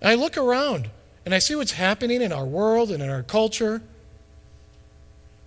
I 0.02 0.16
look 0.16 0.38
around 0.38 0.90
and 1.26 1.36
I 1.36 1.40
see 1.40 1.56
what's 1.56 1.74
happening 1.74 2.22
in 2.22 2.32
our 2.32 2.46
world 2.46 2.90
and 2.90 3.04
in 3.04 3.10
our 3.10 3.24
culture. 3.24 3.82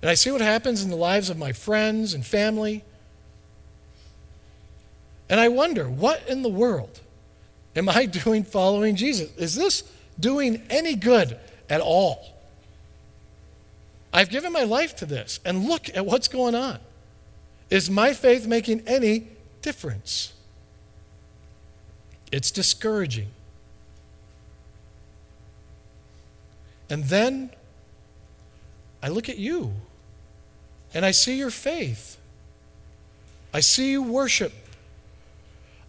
And 0.03 0.11
I 0.11 0.15
see 0.15 0.33
what 0.33 0.41
happens 0.41 0.83
in 0.83 0.91
the 0.91 0.97
lives 0.97 1.31
of 1.31 1.39
my 1.39 1.53
friends 1.53 2.13
and 2.13 2.27
family. 2.27 2.85
And 5.31 5.39
I 5.39 5.49
wonder, 5.49 5.89
what 5.89 6.29
in 6.29 6.43
the 6.43 6.49
world 6.49 7.01
am 7.77 7.89
I 7.89 8.07
doing 8.25 8.43
following 8.43 8.97
Jesus? 8.97 9.35
Is 9.37 9.55
this 9.55 9.85
doing 10.19 10.63
any 10.69 10.97
good 10.97 11.39
at 11.71 11.81
all? 11.81 12.35
I've 14.13 14.29
given 14.29 14.53
my 14.53 14.65
life 14.65 14.95
to 14.97 15.07
this, 15.07 15.41
and 15.43 15.65
look 15.65 15.89
at 15.97 16.05
what's 16.05 16.29
going 16.29 16.55
on. 16.55 16.81
Is 17.71 17.89
my 17.89 18.13
faith 18.13 18.47
making 18.47 18.83
any 18.87 19.29
difference? 19.63 20.35
It's 22.31 22.51
discouraging. 22.51 23.29
And 26.91 27.05
then 27.05 27.51
I 29.03 29.09
look 29.09 29.31
at 29.31 29.39
you 29.39 29.73
and 30.95 31.05
I 31.05 31.11
see 31.11 31.37
your 31.37 31.51
faith. 31.51 32.19
I 33.55 33.61
see 33.61 33.93
you 33.93 34.03
worship. 34.03 34.53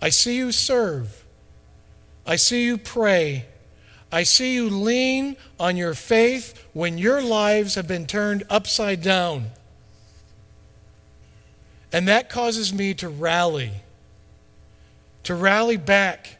I 0.02 0.10
see 0.10 0.36
you 0.36 0.52
serve. 0.52 1.24
I 2.26 2.36
see 2.36 2.66
you 2.66 2.78
pray. 2.78 3.46
I 4.12 4.24
see 4.24 4.54
you 4.54 4.70
lean 4.70 5.38
on 5.60 5.76
your 5.76 5.94
faith 5.94 6.68
when 6.74 6.98
your 6.98 7.22
lives 7.22 7.76
have 7.76 7.88
been 7.88 8.06
turned 8.06 8.44
upside 8.50 9.02
down. 9.02 9.52
And 11.92 12.08
that 12.08 12.30
causes 12.30 12.74
me 12.74 12.94
to 12.96 13.10
rally, 13.10 13.72
to 15.24 15.36
rally 15.36 15.78
back 15.78 16.38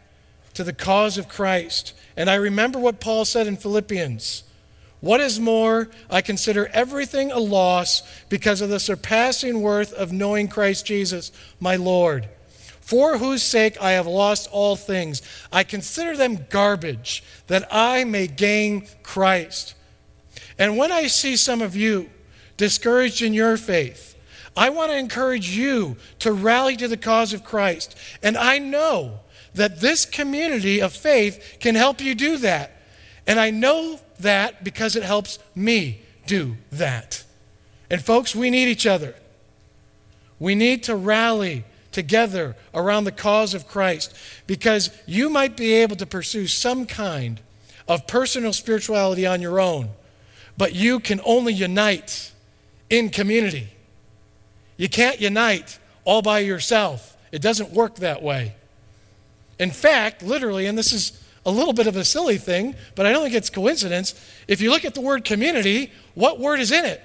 to 0.54 0.64
the 0.64 0.74
cause 0.74 1.18
of 1.18 1.28
Christ. 1.28 1.94
And 2.18 2.30
I 2.30 2.36
remember 2.36 2.80
what 2.80 3.00
Paul 3.00 3.26
said 3.26 3.48
in 3.48 3.58
Philippians. 3.58 4.44
What 5.04 5.20
is 5.20 5.38
more, 5.38 5.90
I 6.10 6.22
consider 6.22 6.68
everything 6.68 7.30
a 7.30 7.38
loss 7.38 8.04
because 8.30 8.62
of 8.62 8.70
the 8.70 8.80
surpassing 8.80 9.62
worth 9.62 9.92
of 9.92 10.14
knowing 10.14 10.48
Christ 10.48 10.86
Jesus, 10.86 11.34
my 11.60 11.76
Lord 11.76 12.30
for 12.80 13.18
whose 13.18 13.42
sake 13.42 13.82
I 13.82 13.92
have 13.92 14.08
lost 14.08 14.50
all 14.52 14.76
things. 14.76 15.22
I 15.54 15.64
consider 15.64 16.18
them 16.18 16.46
garbage, 16.50 17.24
that 17.48 17.66
I 17.72 18.04
may 18.04 18.28
gain 18.28 18.88
Christ. 19.04 19.74
And 20.60 20.78
when 20.78 20.92
I 20.92 21.08
see 21.08 21.38
some 21.38 21.62
of 21.62 21.78
you 21.78 22.10
discouraged 22.58 23.22
in 23.22 23.34
your 23.34 23.56
faith, 23.56 24.16
I 24.56 24.70
want 24.70 24.92
to 24.92 24.98
encourage 24.98 25.56
you 25.56 25.96
to 26.20 26.34
rally 26.34 26.76
to 26.76 26.90
the 26.90 26.98
cause 26.98 27.32
of 27.32 27.46
Christ. 27.46 27.98
And 28.22 28.38
I 28.38 28.60
know 28.60 29.22
that 29.54 29.80
this 29.80 30.06
community 30.06 30.82
of 30.82 30.92
faith 30.92 31.58
can 31.62 31.76
help 31.76 32.02
you 32.02 32.14
do 32.16 32.38
that. 32.40 32.82
And 33.26 33.40
I 33.40 33.50
know 33.50 34.02
that 34.24 34.64
because 34.64 34.96
it 34.96 35.04
helps 35.04 35.40
me 35.56 36.02
do 36.26 36.58
that. 36.72 37.24
And 37.90 38.04
folks, 38.04 38.36
we 38.36 38.50
need 38.50 38.68
each 38.68 38.86
other. 38.88 39.16
We 40.40 40.56
need 40.56 40.84
to 40.84 40.96
rally 40.96 41.64
together 41.92 42.56
around 42.74 43.04
the 43.04 43.12
cause 43.12 43.54
of 43.54 43.68
Christ 43.68 44.16
because 44.48 44.90
you 45.06 45.30
might 45.30 45.56
be 45.56 45.74
able 45.76 45.96
to 45.98 46.06
pursue 46.06 46.48
some 46.48 46.86
kind 46.86 47.40
of 47.88 48.08
personal 48.08 48.52
spirituality 48.52 49.26
on 49.26 49.42
your 49.42 49.60
own, 49.60 49.90
but 50.58 50.74
you 50.74 51.00
can 51.00 51.22
only 51.24 51.54
unite 51.54 52.32
in 52.90 53.10
community. 53.10 53.70
You 54.76 54.90
can't 54.90 55.22
unite 55.22 55.80
all 56.04 56.22
by 56.22 56.40
yourself, 56.40 57.16
it 57.32 57.42
doesn't 57.42 57.72
work 57.72 57.96
that 57.96 58.22
way. 58.22 58.56
In 59.60 59.72
fact, 59.72 60.22
literally, 60.22 60.66
and 60.66 60.78
this 60.78 60.92
is 60.92 61.23
a 61.46 61.52
little 61.52 61.74
bit 61.74 61.88
of 61.88 61.96
a 61.96 62.06
silly 62.06 62.38
thing, 62.38 62.76
but 62.96 63.06
I 63.06 63.12
don't 63.12 63.24
think 63.24 63.36
it's 63.36 63.50
coincidence. 63.50 64.16
If 64.48 64.62
you 64.62 64.70
look 64.70 64.86
at 64.86 64.94
the 64.94 65.02
word 65.02 65.26
community, 65.26 65.92
what 66.16 66.40
word 66.40 66.60
is 66.60 66.72
in 66.72 66.86
it? 66.86 67.02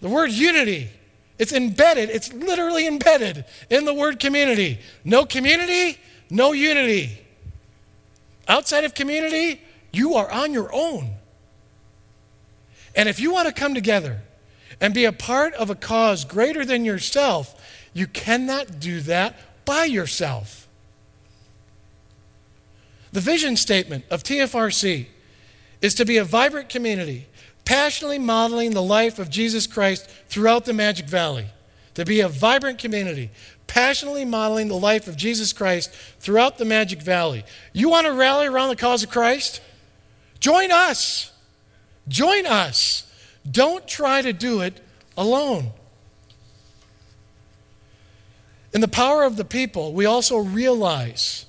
The 0.00 0.08
word 0.08 0.30
unity. 0.30 0.90
It's 1.38 1.52
embedded, 1.52 2.10
it's 2.10 2.32
literally 2.32 2.86
embedded 2.86 3.44
in 3.68 3.84
the 3.84 3.94
word 3.94 4.20
community. 4.20 4.78
No 5.04 5.24
community, 5.24 5.98
no 6.30 6.52
unity. 6.52 7.18
Outside 8.46 8.84
of 8.84 8.94
community, 8.94 9.60
you 9.92 10.14
are 10.14 10.30
on 10.30 10.52
your 10.52 10.72
own. 10.72 11.14
And 12.94 13.08
if 13.08 13.18
you 13.18 13.32
want 13.32 13.48
to 13.48 13.54
come 13.54 13.74
together 13.74 14.20
and 14.80 14.92
be 14.92 15.04
a 15.04 15.12
part 15.12 15.54
of 15.54 15.70
a 15.70 15.74
cause 15.74 16.24
greater 16.24 16.64
than 16.64 16.84
yourself, 16.84 17.60
you 17.92 18.06
cannot 18.06 18.78
do 18.80 19.00
that 19.00 19.36
by 19.64 19.84
yourself. 19.84 20.61
The 23.12 23.20
vision 23.20 23.56
statement 23.56 24.04
of 24.10 24.22
TFRC 24.22 25.06
is 25.80 25.94
to 25.94 26.04
be 26.04 26.16
a 26.16 26.24
vibrant 26.24 26.68
community 26.68 27.26
passionately 27.64 28.18
modeling 28.18 28.72
the 28.72 28.82
life 28.82 29.18
of 29.18 29.30
Jesus 29.30 29.66
Christ 29.66 30.08
throughout 30.28 30.64
the 30.64 30.72
Magic 30.72 31.06
Valley, 31.06 31.46
to 31.94 32.04
be 32.04 32.20
a 32.20 32.28
vibrant 32.28 32.78
community, 32.78 33.30
passionately 33.66 34.24
modeling 34.24 34.68
the 34.68 34.76
life 34.76 35.08
of 35.08 35.16
Jesus 35.16 35.52
Christ 35.52 35.92
throughout 36.18 36.58
the 36.58 36.64
Magic 36.64 37.00
Valley. 37.00 37.44
You 37.72 37.88
want 37.88 38.06
to 38.06 38.12
rally 38.12 38.46
around 38.46 38.70
the 38.70 38.76
cause 38.76 39.02
of 39.02 39.10
Christ? 39.10 39.60
Join 40.40 40.70
us. 40.72 41.30
Join 42.08 42.46
us. 42.46 43.10
Don't 43.48 43.86
try 43.86 44.22
to 44.22 44.32
do 44.32 44.60
it 44.60 44.80
alone. 45.16 45.70
In 48.72 48.80
the 48.80 48.88
power 48.88 49.22
of 49.24 49.36
the 49.36 49.44
people, 49.44 49.92
we 49.92 50.06
also 50.06 50.38
realize 50.38 51.46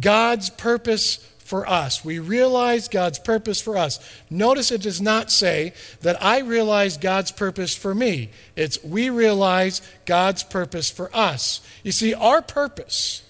God's 0.00 0.50
purpose 0.50 1.16
for 1.48 1.66
us. 1.66 2.04
We 2.04 2.18
realize 2.18 2.88
God's 2.88 3.18
purpose 3.18 3.58
for 3.58 3.78
us. 3.78 3.98
Notice 4.28 4.70
it 4.70 4.82
does 4.82 5.00
not 5.00 5.30
say 5.30 5.72
that 6.02 6.22
I 6.22 6.40
realize 6.40 6.98
God's 6.98 7.32
purpose 7.32 7.74
for 7.74 7.94
me. 7.94 8.30
It's 8.54 8.82
we 8.84 9.08
realize 9.08 9.80
God's 10.04 10.42
purpose 10.42 10.90
for 10.90 11.10
us. 11.16 11.62
You 11.82 11.92
see, 11.92 12.12
our 12.12 12.42
purpose 12.42 13.22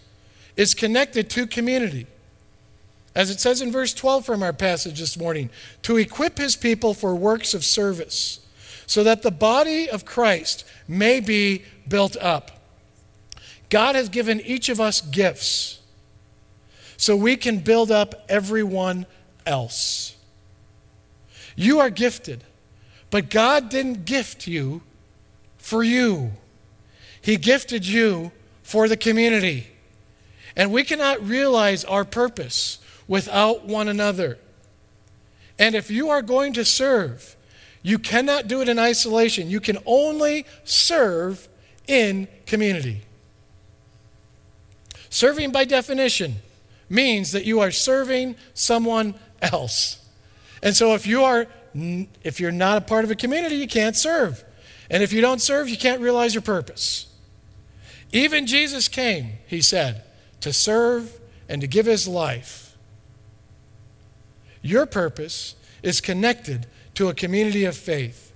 is 0.57 0.75
connected 0.75 1.31
to 1.31 1.47
community. 1.47 2.09
As 3.15 3.31
it 3.31 3.39
says 3.39 3.63
in 3.63 3.71
verse 3.71 3.95
12 3.95 4.27
from 4.27 4.43
our 4.43 4.53
passage 4.53 4.99
this 4.99 5.17
morning, 5.17 5.49
to 5.83 5.97
equip 5.97 6.39
his 6.39 6.57
people 6.57 6.95
for 6.95 7.15
works 7.15 7.55
of 7.55 7.65
service, 7.65 8.41
so 8.87 9.05
that 9.05 9.23
the 9.23 9.31
body 9.31 9.89
of 9.89 10.05
Christ 10.05 10.65
may 10.89 11.21
be 11.21 11.63
built 11.87 12.17
up. 12.17 12.51
God 13.71 13.95
has 13.95 14.09
given 14.09 14.41
each 14.41 14.69
of 14.69 14.81
us 14.81 15.01
gifts 15.01 15.79
so 16.99 17.17
we 17.17 17.37
can 17.37 17.61
build 17.61 17.91
up 17.91 18.27
everyone 18.29 19.07
else. 19.47 20.15
You 21.57 21.81
are 21.81 21.89
gifted, 21.89 22.45
but 23.11 23.31
God 23.31 23.71
didn't 23.71 24.05
gift 24.05 24.47
you 24.47 24.83
for 25.57 25.83
you, 25.83 26.33
He 27.23 27.39
gifted 27.39 27.87
you 27.87 28.33
for 28.63 28.87
the 28.87 28.97
community. 28.99 29.69
And 30.55 30.71
we 30.71 30.85
cannot 30.85 31.27
realize 31.27 31.85
our 31.87 32.05
purpose 32.05 32.79
without 33.07 33.65
one 33.65 33.89
another. 33.89 34.37
And 35.59 35.75
if 35.75 35.91
you 35.91 36.11
are 36.11 36.21
going 36.21 36.53
to 36.53 36.65
serve, 36.65 37.37
You 37.83 37.99
cannot 37.99 38.49
do 38.49 38.61
it 38.61 38.69
in 38.69 38.79
isolation. 38.79 39.49
You 39.49 39.61
can 39.61 39.79
only 39.87 40.47
serve 40.65 41.49
in 41.87 42.29
community. 42.47 43.03
Serving, 45.11 45.53
by 45.53 45.65
definition, 45.65 46.37
means 46.89 47.33
that 47.33 47.45
you 47.45 47.61
are 47.61 47.71
serving 47.71 48.37
someone 48.55 49.15
else. 49.43 50.05
And 50.63 50.75
so 50.75 50.95
if 50.95 51.07
you 51.07 51.25
are 51.25 51.47
if 52.23 52.41
you're 52.41 52.51
not 52.51 52.79
a 52.79 52.81
part 52.81 53.05
of 53.05 53.11
a 53.11 53.15
community, 53.15 53.57
you 53.57 53.69
can't 53.69 53.95
serve. 53.95 54.43
And 54.91 55.03
if 55.03 55.13
you 55.13 55.21
don't 55.21 55.41
serve, 55.41 55.69
you 55.69 55.77
can't 55.77 56.01
realize 56.01 56.35
your 56.35 56.43
purpose. 56.43 57.07
Even 58.13 58.47
Jesus 58.47 58.89
came, 58.89 59.35
he 59.47 59.61
said, 59.61 60.03
to 60.41 60.53
serve 60.53 61.21
and 61.49 61.61
to 61.61 61.67
give 61.67 61.87
his 61.87 62.09
life. 62.09 62.77
Your 64.63 64.87
purpose 64.87 65.55
is 65.83 66.01
connected 66.01 66.67
to 66.95 67.09
a 67.09 67.15
community 67.15 67.65
of 67.65 67.77
faith. 67.77 68.33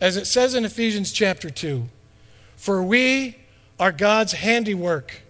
As 0.00 0.16
it 0.16 0.26
says 0.26 0.54
in 0.54 0.64
Ephesians 0.64 1.12
chapter 1.12 1.50
2, 1.50 1.88
for 2.56 2.82
we 2.82 3.36
are 3.78 3.92
God's 3.92 4.34
handiwork, 4.34 5.22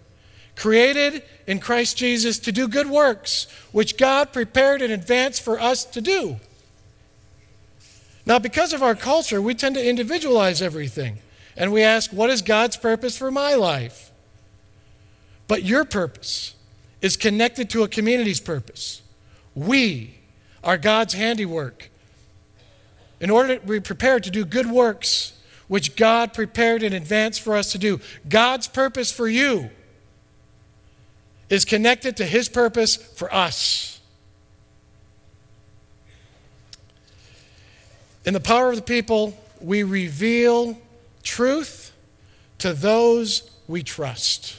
created 0.61 1.23
in 1.47 1.59
Christ 1.59 1.97
Jesus 1.97 2.37
to 2.37 2.51
do 2.51 2.67
good 2.67 2.87
works, 2.87 3.47
which 3.71 3.97
God 3.97 4.31
prepared 4.31 4.83
in 4.83 4.91
advance 4.91 5.39
for 5.39 5.59
us 5.59 5.83
to 5.85 5.99
do. 5.99 6.39
Now, 8.27 8.37
because 8.37 8.71
of 8.71 8.83
our 8.83 8.93
culture, 8.93 9.41
we 9.41 9.55
tend 9.55 9.73
to 9.73 9.89
individualize 9.89 10.61
everything. 10.61 11.17
And 11.57 11.73
we 11.73 11.81
ask, 11.81 12.13
what 12.13 12.29
is 12.29 12.43
God's 12.43 12.77
purpose 12.77 13.17
for 13.17 13.31
my 13.31 13.55
life? 13.55 14.11
But 15.47 15.63
your 15.63 15.83
purpose 15.83 16.53
is 17.01 17.17
connected 17.17 17.67
to 17.71 17.81
a 17.81 17.87
community's 17.87 18.39
purpose. 18.39 19.01
We 19.55 20.19
are 20.63 20.77
God's 20.77 21.15
handiwork. 21.15 21.89
In 23.19 23.31
order 23.31 23.57
to 23.57 23.65
be 23.65 23.79
prepared 23.79 24.23
to 24.25 24.29
do 24.29 24.45
good 24.45 24.67
works, 24.67 25.33
which 25.67 25.95
God 25.95 26.35
prepared 26.35 26.83
in 26.83 26.93
advance 26.93 27.39
for 27.39 27.55
us 27.55 27.71
to 27.71 27.79
do, 27.79 27.99
God's 28.29 28.67
purpose 28.67 29.11
for 29.11 29.27
you 29.27 29.71
is 31.51 31.65
connected 31.65 32.15
to 32.17 32.25
His 32.25 32.47
purpose 32.47 32.95
for 32.95 33.31
us. 33.31 33.99
In 38.23 38.33
the 38.33 38.39
power 38.39 38.69
of 38.69 38.77
the 38.77 38.81
people, 38.81 39.37
we 39.59 39.83
reveal 39.83 40.79
truth 41.23 41.91
to 42.59 42.73
those 42.73 43.51
we 43.67 43.83
trust. 43.83 44.57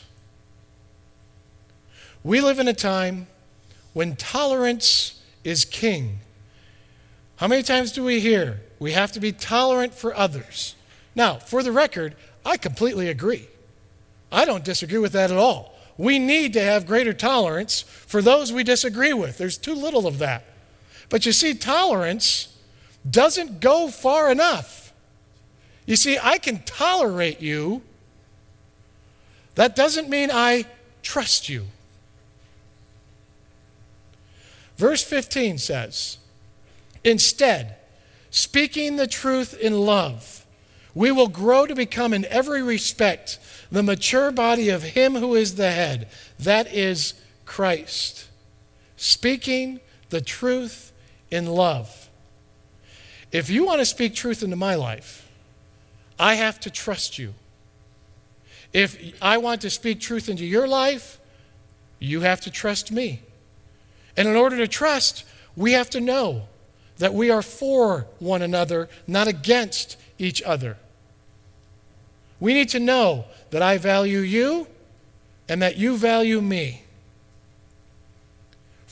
We 2.23 2.43
live 2.43 2.59
in 2.59 2.69
a 2.69 2.75
time 2.75 3.27
when 3.95 4.15
tolerance 4.15 5.21
is 5.45 5.65
king. 5.65 6.19
How 7.37 7.49
many 7.49 7.63
times 7.63 7.93
do 7.93 8.05
we 8.05 8.21
hear 8.21 8.61
we 8.79 8.93
have 8.93 9.13
to 9.13 9.21
be 9.21 9.33
tolerant 9.33 9.95
for 9.95 10.15
others? 10.15 10.75
Now, 11.15 11.37
for 11.37 11.63
the 11.63 11.73
record, 11.73 12.17
I 12.45 12.59
completely 12.59 13.09
agree. 13.09 13.49
I 14.31 14.45
don't 14.45 14.65
disagree 14.65 14.99
with 14.99 15.13
that 15.13 15.31
at 15.31 15.39
all. 15.39 15.72
We 15.99 16.19
need 16.19 16.53
to 16.55 16.63
have 16.63 16.87
greater 16.87 17.13
tolerance 17.13 17.83
for 17.83 18.23
those 18.23 18.53
we 18.53 18.65
disagree 18.65 19.13
with. 19.13 19.39
There's 19.39 19.59
too 19.59 19.75
little 19.75 20.07
of 20.07 20.19
that. 20.19 20.45
But 21.09 21.27
you 21.27 21.33
see, 21.33 21.55
tolerance 21.55 22.57
doesn't 23.09 23.61
go 23.61 23.89
far 23.89 24.31
enough. 24.31 24.93
You 25.87 25.97
see, 25.97 26.19
I 26.23 26.39
can 26.39 26.63
tolerate 26.65 27.41
you. 27.41 27.83
That 29.55 29.77
doesn't 29.77 30.09
mean 30.09 30.31
I 30.33 30.65
trust 31.03 31.49
you. 31.49 31.67
Verse 34.77 35.03
15 35.03 35.59
says, 35.59 36.19
Instead, 37.05 37.77
speaking 38.31 38.97
the 38.97 39.07
truth 39.07 39.59
in 39.59 39.81
love, 39.81 40.42
we 40.95 41.11
will 41.11 41.29
grow 41.29 41.67
to 41.67 41.75
become 41.75 42.13
in 42.13 42.25
every 42.27 42.63
respect 42.63 43.39
the 43.71 43.83
mature 43.83 44.31
body 44.31 44.69
of 44.69 44.83
Him 44.83 45.15
who 45.15 45.35
is 45.35 45.55
the 45.55 45.71
head, 45.71 46.09
that 46.39 46.73
is 46.73 47.15
Christ. 47.47 48.29
Speaking 48.97 49.81
the 50.11 50.21
truth 50.21 50.93
in 51.31 51.47
love. 51.47 52.11
If 53.31 53.49
you 53.49 53.65
want 53.65 53.81
to 53.81 53.87
speak 53.87 54.15
truth 54.15 54.43
into 54.43 54.57
my 54.57 54.75
life, 54.75 55.29
I 56.19 56.35
have 56.35 56.61
to 56.61 56.71
trust 56.71 57.19
you. 57.19 57.35
If 58.73 59.15
I 59.21 59.39
want 59.39 59.63
to 59.63 59.71
speak 59.71 60.01
truth 60.01 60.29
into 60.29 60.45
your 60.45 60.69
life, 60.69 61.19
you 61.99 62.21
have 62.21 62.41
to 62.43 62.51
trust 62.51 62.93
me. 62.93 63.23
And 64.17 64.29
in 64.29 64.37
order 64.37 64.57
to 64.59 64.69
trust, 64.69 65.25
we 65.57 65.73
have 65.73 65.89
to 65.91 66.01
know 66.01 66.43
that 66.99 67.15
we 67.15 67.31
are 67.31 67.43
for 67.43 68.07
one 68.19 68.43
another, 68.43 68.89
not 69.07 69.29
against 69.29 69.97
each 70.19 70.43
other. 70.43 70.77
We 72.41 72.55
need 72.55 72.69
to 72.71 72.81
know 72.81 73.27
that 73.51 73.63
I 73.63 73.79
value 73.79 74.19
you 74.19 74.67
and 75.49 75.63
that 75.63 75.77
you 75.77 75.97
value 75.97 76.41
me. 76.41 76.83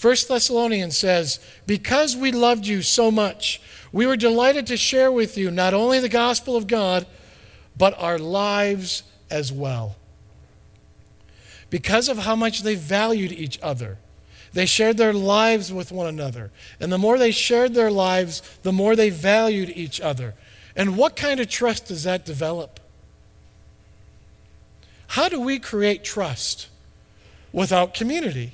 1 0.00 0.16
Thessalonians 0.28 0.96
says, 0.96 1.40
Because 1.66 2.16
we 2.16 2.32
loved 2.32 2.66
you 2.66 2.80
so 2.80 3.10
much, 3.10 3.60
we 3.92 4.06
were 4.06 4.16
delighted 4.16 4.66
to 4.68 4.76
share 4.76 5.12
with 5.12 5.36
you 5.36 5.50
not 5.50 5.74
only 5.74 6.00
the 6.00 6.08
gospel 6.08 6.56
of 6.56 6.66
God, 6.66 7.06
but 7.76 7.98
our 8.00 8.18
lives 8.18 9.02
as 9.30 9.52
well. 9.52 9.96
Because 11.68 12.08
of 12.08 12.18
how 12.18 12.34
much 12.34 12.62
they 12.62 12.74
valued 12.74 13.32
each 13.32 13.58
other, 13.62 13.98
they 14.52 14.66
shared 14.66 14.96
their 14.96 15.12
lives 15.12 15.72
with 15.72 15.92
one 15.92 16.06
another. 16.06 16.50
And 16.80 16.90
the 16.92 16.98
more 16.98 17.18
they 17.18 17.30
shared 17.30 17.74
their 17.74 17.90
lives, 17.90 18.42
the 18.62 18.72
more 18.72 18.96
they 18.96 19.10
valued 19.10 19.70
each 19.70 20.00
other. 20.00 20.34
And 20.74 20.96
what 20.96 21.16
kind 21.16 21.40
of 21.40 21.48
trust 21.48 21.86
does 21.86 22.04
that 22.04 22.24
develop? 22.24 22.80
How 25.08 25.28
do 25.28 25.40
we 25.40 25.58
create 25.58 26.04
trust 26.04 26.68
without 27.52 27.94
community? 27.94 28.52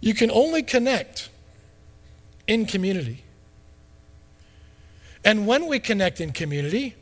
You 0.00 0.14
can 0.14 0.30
only 0.30 0.62
connect 0.62 1.28
in 2.46 2.66
community. 2.66 3.22
And 5.24 5.46
when 5.46 5.66
we 5.66 5.80
connect 5.80 6.20
in 6.20 6.32
community, 6.32 6.94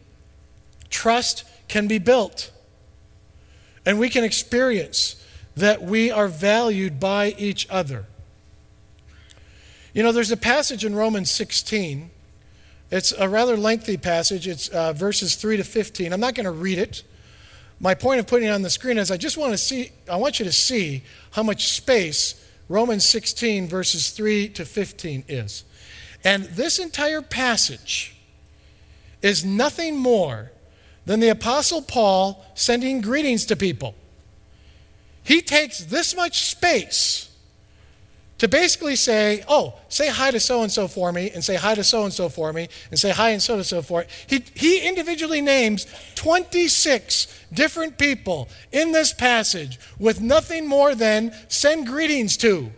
trust 0.89 1.45
can 1.69 1.87
be 1.87 1.99
built. 1.99 2.51
And 3.85 3.99
we 3.99 4.09
can 4.09 4.25
experience 4.25 5.23
that 5.57 5.83
we 5.83 6.11
are 6.11 6.29
valued 6.29 6.99
by 6.99 7.35
each 7.39 7.69
other. 7.71 8.07
You 9.93 10.03
know, 10.03 10.11
there's 10.11 10.33
a 10.33 10.37
passage 10.37 10.85
in 10.85 10.95
Romans 10.95 11.31
16. 11.31 12.11
It's 12.91 13.13
a 13.13 13.29
rather 13.29 13.57
lengthy 13.57 13.97
passage. 13.97 14.49
It's 14.49 14.69
uh, 14.69 14.93
verses 14.93 15.37
3 15.37 15.59
to 15.59 15.65
15. 15.65 16.13
I'm 16.13 16.21
not 16.21 16.35
going 16.35 16.45
to 16.45 16.51
read 16.51 16.79
it. 16.79 17.05
My 17.81 17.95
point 17.95 18.21
of 18.21 18.27
putting 18.27 18.49
it 18.49 18.53
on 18.53 18.63
the 18.63 18.71
screen 18.71 18.99
is 18.99 19.11
I 19.11 19.17
just 19.17 19.37
want 19.37 19.53
to 19.53 19.59
see, 19.59 19.93
I 20.11 20.17
want 20.17 20.39
you 20.39 20.45
to 20.45 20.53
see 20.53 21.03
how 21.33 21.43
much 21.43 21.69
space 21.69 22.45
Romans 22.69 23.09
16, 23.09 23.69
verses 23.69 24.11
3 24.11 24.49
to 24.51 24.65
15 24.65 25.25
is. 25.29 25.65
And 26.25 26.45
this 26.45 26.79
entire 26.79 27.23
passage 27.23 28.17
is 29.23 29.45
nothing 29.45 29.97
more 29.97 30.51
than 31.05 31.21
the 31.21 31.29
Apostle 31.29 31.83
Paul 31.83 32.45
sending 32.55 33.01
greetings 33.01 33.45
to 33.47 33.57
people. 33.57 33.95
He 35.25 35.41
takes 35.41 35.81
this 35.81 36.15
much 36.15 36.45
space 36.45 37.31
to 38.39 38.49
basically 38.49 38.95
say, 38.95 39.43
oh, 39.49 39.75
say 39.89 40.09
hi 40.09 40.31
to 40.31 40.39
so 40.39 40.63
and 40.63 40.71
so 40.71 40.87
for 40.87 41.13
me, 41.13 41.31
and 41.31 41.43
say 41.43 41.55
hi 41.55 41.75
to 41.75 41.83
so 41.83 42.05
and 42.05 42.13
so 42.13 42.29
for 42.29 42.53
me, 42.53 42.69
and 42.91 42.99
say 42.99 43.11
hi 43.11 43.31
and 43.31 43.43
so 43.43 43.55
and 43.55 43.65
so 43.65 43.81
for 43.81 44.01
me. 44.01 44.07
He, 44.27 44.45
he 44.55 44.87
individually 44.87 45.41
names 45.41 45.87
26 46.17 47.47
different 47.53 47.97
people 47.97 48.49
in 48.71 48.93
this 48.93 49.13
passage 49.15 49.79
with 49.99 50.21
nothing 50.21 50.67
more 50.67 50.95
than 50.95 51.33
send 51.49 51.87
greetings 51.87 52.37
to. 52.39 52.71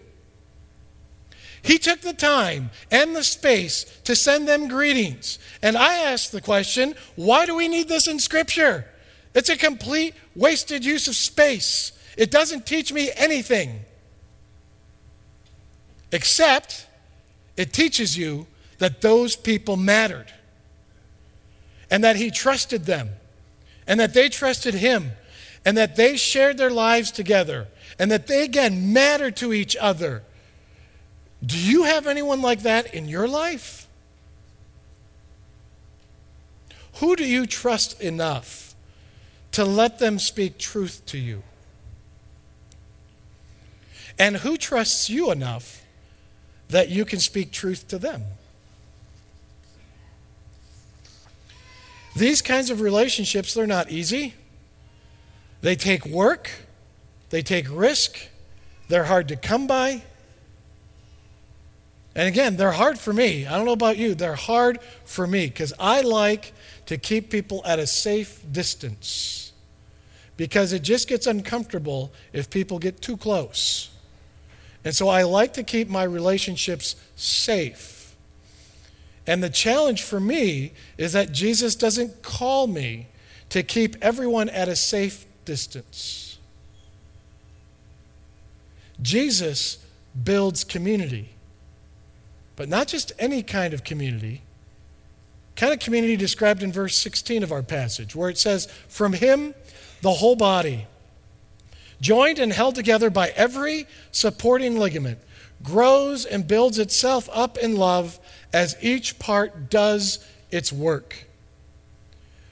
He 1.63 1.79
took 1.79 2.01
the 2.03 2.13
time 2.13 2.71
and 2.93 3.17
the 3.17 3.25
space 3.25 3.85
to 4.05 4.15
send 4.15 4.47
them 4.47 4.69
greetings. 4.69 5.41
And 5.63 5.77
I 5.77 5.97
ask 5.97 6.31
the 6.31 6.41
question 6.41 6.95
why 7.17 7.45
do 7.45 7.57
we 7.57 7.67
need 7.67 7.89
this 7.89 8.07
in 8.07 8.21
Scripture? 8.21 8.87
It's 9.35 9.49
a 9.49 9.57
complete 9.57 10.15
wasted 10.37 10.85
use 10.85 11.09
of 11.09 11.17
space. 11.17 11.91
It 12.17 12.31
doesn't 12.31 12.67
teach 12.67 12.93
me 12.93 13.11
anything. 13.17 13.85
Except 16.13 16.87
it 17.57 17.73
teaches 17.73 18.17
you 18.17 18.47
that 18.79 19.01
those 19.01 19.37
people 19.37 19.77
mattered 19.77 20.33
and 21.91 22.03
that 22.05 22.17
he 22.17 22.31
trusted 22.31 22.85
them 22.85 23.11
and 23.87 24.01
that 24.01 24.15
they 24.15 24.29
trusted 24.29 24.75
him 24.75 25.13
and 25.65 25.77
that 25.77 25.97
they 25.97 26.17
shared 26.17 26.59
their 26.59 26.71
lives 26.71 27.11
together 27.11 27.69
and 27.99 28.11
that 28.11 28.27
they 28.27 28.45
again 28.45 28.93
mattered 28.93 29.37
to 29.37 29.53
each 29.53 29.77
other 29.77 30.23
do 31.45 31.59
you 31.59 31.85
have 31.85 32.07
anyone 32.07 32.41
like 32.41 32.63
that 32.63 32.95
in 32.95 33.09
your 33.09 33.29
life? 33.29 33.87
Who 36.95 37.15
do 37.15 37.25
you 37.25 37.47
trust 37.47 38.01
enough 38.01 38.75
to 39.53 39.65
let 39.65 39.99
them 39.99 40.19
speak 40.19 40.59
truth 40.59 41.05
to 41.07 41.19
you? 41.19 41.43
And 44.19 44.37
who 44.39 44.57
trusts 44.57 45.11
you 45.11 45.31
enough 45.31 45.85
that 46.69 46.89
you 46.89 47.05
can 47.05 47.19
speak 47.19 47.53
truth 47.53 47.89
to 47.89 47.99
them? 47.99 48.23
These 52.17 52.41
kinds 52.41 52.71
of 52.71 52.81
relationships, 52.81 53.53
they're 53.53 53.67
not 53.67 53.91
easy. 53.91 54.35
They 55.61 55.77
take 55.77 56.07
work, 56.07 56.51
they 57.31 57.43
take 57.43 57.67
risk, 57.71 58.29
they're 58.89 59.05
hard 59.05 59.29
to 59.29 59.37
come 59.37 59.67
by. 59.67 60.03
And 62.15 62.27
again, 62.27 62.57
they're 62.57 62.73
hard 62.73 62.99
for 62.99 63.13
me. 63.13 63.47
I 63.47 63.57
don't 63.57 63.67
know 63.67 63.73
about 63.73 63.99
you, 63.99 64.15
they're 64.15 64.35
hard 64.35 64.81
for 65.05 65.27
me 65.27 65.47
because 65.47 65.75
I 65.79 66.01
like 66.01 66.55
to 66.87 66.97
keep 66.97 67.31
people 67.31 67.61
at 67.67 67.79
a 67.79 67.87
safe 67.87 68.43
distance 68.51 69.53
because 70.39 70.73
it 70.73 70.83
just 70.83 71.09
gets 71.09 71.27
uncomfortable 71.27 72.13
if 72.33 72.49
people 72.49 72.79
get 72.79 73.03
too 73.03 73.19
close. 73.19 73.91
And 74.87 74.94
so 74.94 75.09
I 75.09 75.25
like 75.25 75.55
to 75.55 75.64
keep 75.64 75.88
my 75.88 76.05
relationships 76.05 76.94
safe. 77.16 78.14
And 79.27 79.42
the 79.42 79.51
challenge 79.51 80.05
for 80.05 80.20
me 80.20 80.75
is 80.96 81.12
that 81.12 81.33
Jesus 81.33 81.75
doesn't 81.75 82.22
call 82.22 82.68
me 82.68 83.09
to 83.49 83.64
keep 83.64 83.96
everyone 84.01 84.49
at 84.49 84.68
a 84.68 84.77
safe 84.77 85.27
distance. 85.44 86.38
Jesus 89.03 89.85
builds 90.22 90.62
community. 90.62 91.31
But 92.55 92.68
not 92.68 92.87
just 92.87 93.11
any 93.18 93.42
kind 93.42 93.75
of 93.75 93.83
community, 93.83 94.42
kind 95.57 95.72
of 95.72 95.81
community 95.81 96.16
described 96.16 96.62
in 96.62 96.70
verse 96.70 96.96
16 96.96 97.42
of 97.42 97.51
our 97.51 97.64
passage, 97.64 98.14
where 98.14 98.31
it 98.31 98.38
says, 98.38 98.66
From 98.87 99.14
him, 99.14 99.53
the 100.03 100.12
whole 100.12 100.37
body, 100.37 100.87
joined 102.01 102.39
and 102.39 102.53
held 102.53 102.75
together 102.75 103.11
by 103.11 103.29
every 103.37 103.87
supporting 104.11 104.79
ligament, 104.79 105.19
grows 105.63 106.25
and 106.25 106.47
builds 106.47 106.79
itself 106.79 107.29
up 107.33 107.57
in 107.59 107.77
love 107.77 108.19
as 108.53 108.77
each 108.81 109.19
part 109.19 109.71
does 109.71 110.25
its 110.51 110.73
work. 110.73 111.27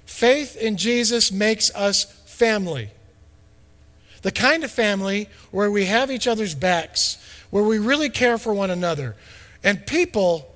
Faith 0.07 0.57
in 0.57 0.76
Jesus 0.76 1.33
makes 1.33 1.74
us 1.74 2.04
family. 2.26 2.90
The 4.22 4.33
kind 4.33 4.64
of 4.64 4.70
family 4.70 5.28
where 5.50 5.70
we 5.70 5.85
have 5.87 6.11
each 6.11 6.26
other's 6.26 6.54
backs, 6.54 7.18
where 7.50 7.64
we 7.64 7.78
really 7.78 8.09
care 8.09 8.38
for 8.38 8.54
one 8.54 8.70
another, 8.70 9.16
and 9.62 9.87
people 9.87 10.50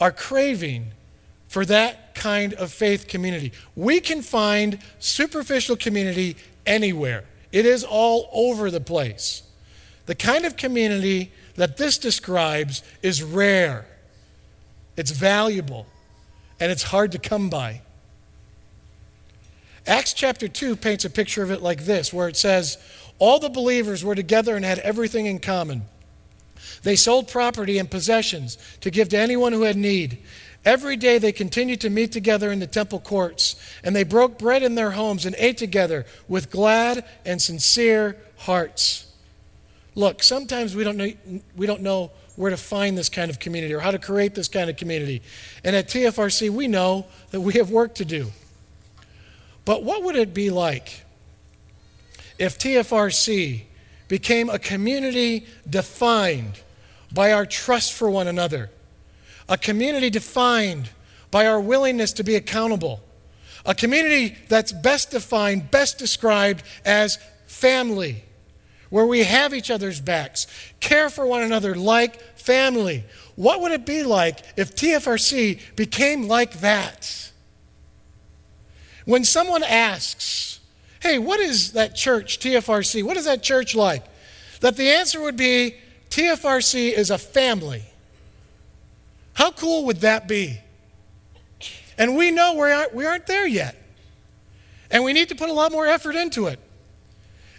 are 0.00 0.12
craving 0.12 0.92
for 1.48 1.64
that 1.64 2.14
kind 2.14 2.54
of 2.54 2.72
faith 2.72 3.08
community. 3.08 3.52
We 3.74 4.00
can 4.00 4.22
find 4.22 4.78
superficial 4.98 5.76
community 5.76 6.36
anywhere, 6.66 7.24
it 7.52 7.66
is 7.66 7.84
all 7.84 8.28
over 8.32 8.70
the 8.70 8.80
place. 8.80 9.42
The 10.06 10.14
kind 10.14 10.44
of 10.44 10.56
community 10.56 11.32
that 11.56 11.76
this 11.76 11.98
describes 11.98 12.82
is 13.02 13.22
rare, 13.22 13.86
it's 14.96 15.10
valuable, 15.10 15.86
and 16.60 16.70
it's 16.70 16.84
hard 16.84 17.12
to 17.12 17.18
come 17.18 17.50
by. 17.50 17.82
Acts 19.86 20.12
chapter 20.12 20.48
2 20.48 20.76
paints 20.76 21.04
a 21.04 21.10
picture 21.10 21.42
of 21.42 21.50
it 21.50 21.62
like 21.62 21.84
this, 21.84 22.12
where 22.12 22.28
it 22.28 22.36
says, 22.36 22.76
All 23.18 23.38
the 23.38 23.48
believers 23.48 24.04
were 24.04 24.16
together 24.16 24.56
and 24.56 24.64
had 24.64 24.80
everything 24.80 25.26
in 25.26 25.38
common. 25.38 25.82
They 26.82 26.96
sold 26.96 27.28
property 27.28 27.78
and 27.78 27.90
possessions 27.90 28.58
to 28.80 28.90
give 28.90 29.08
to 29.10 29.18
anyone 29.18 29.52
who 29.52 29.62
had 29.62 29.76
need. 29.76 30.18
Every 30.66 30.96
day 30.96 31.18
they 31.18 31.30
continued 31.30 31.80
to 31.82 31.90
meet 31.90 32.10
together 32.10 32.50
in 32.50 32.58
the 32.58 32.66
temple 32.66 32.98
courts, 32.98 33.54
and 33.84 33.94
they 33.94 34.02
broke 34.02 34.36
bread 34.36 34.64
in 34.64 34.74
their 34.74 34.90
homes 34.90 35.24
and 35.24 35.36
ate 35.38 35.56
together 35.56 36.04
with 36.26 36.50
glad 36.50 37.04
and 37.24 37.40
sincere 37.40 38.16
hearts. 38.38 39.06
Look, 39.94 40.24
sometimes 40.24 40.74
we 40.74 40.82
don't 40.82 40.96
know, 40.96 41.12
we 41.54 41.66
don't 41.66 41.82
know 41.82 42.10
where 42.34 42.50
to 42.50 42.56
find 42.56 42.98
this 42.98 43.08
kind 43.08 43.30
of 43.30 43.38
community 43.38 43.72
or 43.72 43.78
how 43.78 43.92
to 43.92 43.98
create 43.98 44.34
this 44.34 44.48
kind 44.48 44.68
of 44.68 44.76
community. 44.76 45.22
And 45.62 45.76
at 45.76 45.86
TFRC, 45.86 46.50
we 46.50 46.66
know 46.66 47.06
that 47.30 47.40
we 47.40 47.54
have 47.54 47.70
work 47.70 47.94
to 47.94 48.04
do. 48.04 48.32
But 49.64 49.84
what 49.84 50.02
would 50.02 50.16
it 50.16 50.34
be 50.34 50.50
like 50.50 51.04
if 52.38 52.58
TFRC 52.58 53.62
became 54.08 54.50
a 54.50 54.58
community 54.58 55.46
defined 55.68 56.60
by 57.12 57.32
our 57.32 57.46
trust 57.46 57.92
for 57.92 58.10
one 58.10 58.26
another, 58.26 58.70
a 59.48 59.56
community 59.56 60.10
defined 60.10 60.90
by 61.30 61.46
our 61.46 61.60
willingness 61.60 62.12
to 62.14 62.24
be 62.24 62.34
accountable, 62.34 63.00
a 63.64 63.74
community 63.74 64.36
that's 64.48 64.72
best 64.72 65.10
defined, 65.10 65.70
best 65.70 65.98
described 65.98 66.62
as 66.84 67.18
family, 67.46 68.24
where 68.90 69.06
we 69.06 69.24
have 69.24 69.52
each 69.52 69.70
other's 69.70 70.00
backs, 70.00 70.46
care 70.80 71.10
for 71.10 71.26
one 71.26 71.42
another 71.42 71.74
like 71.74 72.20
family. 72.38 73.04
What 73.34 73.60
would 73.60 73.72
it 73.72 73.84
be 73.84 74.02
like 74.02 74.40
if 74.56 74.74
TFRC 74.74 75.76
became 75.76 76.28
like 76.28 76.60
that? 76.60 77.30
When 79.04 79.24
someone 79.24 79.62
asks, 79.62 80.60
hey, 81.00 81.18
what 81.18 81.38
is 81.40 81.72
that 81.72 81.94
church, 81.94 82.38
TFRC? 82.40 83.02
What 83.02 83.16
is 83.16 83.26
that 83.26 83.42
church 83.42 83.74
like? 83.74 84.04
That 84.60 84.76
the 84.76 84.88
answer 84.88 85.20
would 85.20 85.36
be 85.36 85.76
TFRC 86.10 86.92
is 86.92 87.10
a 87.10 87.18
family. 87.18 87.84
How 89.36 89.50
cool 89.50 89.84
would 89.84 89.98
that 89.98 90.26
be? 90.26 90.58
And 91.98 92.16
we 92.16 92.30
know 92.30 92.54
we 92.54 92.72
aren't, 92.72 92.94
we 92.94 93.04
aren't 93.04 93.26
there 93.26 93.46
yet. 93.46 93.76
And 94.90 95.04
we 95.04 95.12
need 95.12 95.28
to 95.28 95.34
put 95.34 95.50
a 95.50 95.52
lot 95.52 95.72
more 95.72 95.86
effort 95.86 96.16
into 96.16 96.46
it. 96.46 96.58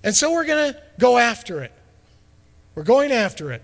And 0.03 0.15
so 0.15 0.31
we're 0.31 0.45
going 0.45 0.73
to 0.73 0.81
go 0.97 1.19
after 1.19 1.61
it. 1.61 1.71
We're 2.73 2.81
going 2.81 3.11
after 3.11 3.51
it. 3.51 3.61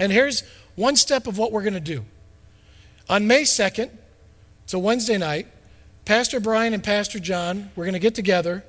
And 0.00 0.10
here's 0.10 0.42
one 0.74 0.96
step 0.96 1.28
of 1.28 1.38
what 1.38 1.52
we're 1.52 1.62
going 1.62 1.74
to 1.74 1.80
do. 1.80 2.04
On 3.08 3.28
May 3.28 3.42
2nd, 3.42 3.90
it's 4.64 4.74
a 4.74 4.78
Wednesday 4.80 5.16
night, 5.16 5.46
Pastor 6.04 6.40
Brian 6.40 6.74
and 6.74 6.82
Pastor 6.82 7.20
John, 7.20 7.70
we're 7.76 7.84
going 7.84 7.92
to 7.92 8.00
get 8.00 8.16
together 8.16 8.64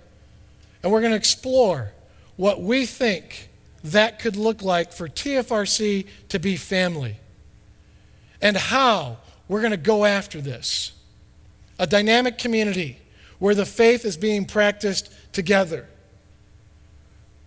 and 0.83 0.91
we're 0.91 1.01
going 1.01 1.13
to 1.13 1.17
explore 1.17 1.91
what 2.35 2.61
we 2.61 2.85
think 2.85 3.49
that 3.83 4.19
could 4.19 4.35
look 4.35 4.61
like 4.61 4.93
for 4.93 5.09
TFRC 5.09 6.05
to 6.29 6.37
be 6.37 6.55
family 6.55 7.17
and 8.43 8.57
how 8.57 9.17
we're 9.47 9.61
going 9.61 9.71
to 9.71 9.77
go 9.77 10.05
after 10.05 10.39
this. 10.39 10.91
A 11.79 11.87
dynamic 11.87 12.37
community 12.37 12.99
where 13.39 13.55
the 13.55 13.65
faith 13.65 14.05
is 14.05 14.17
being 14.17 14.45
practiced 14.45 15.11
together 15.33 15.87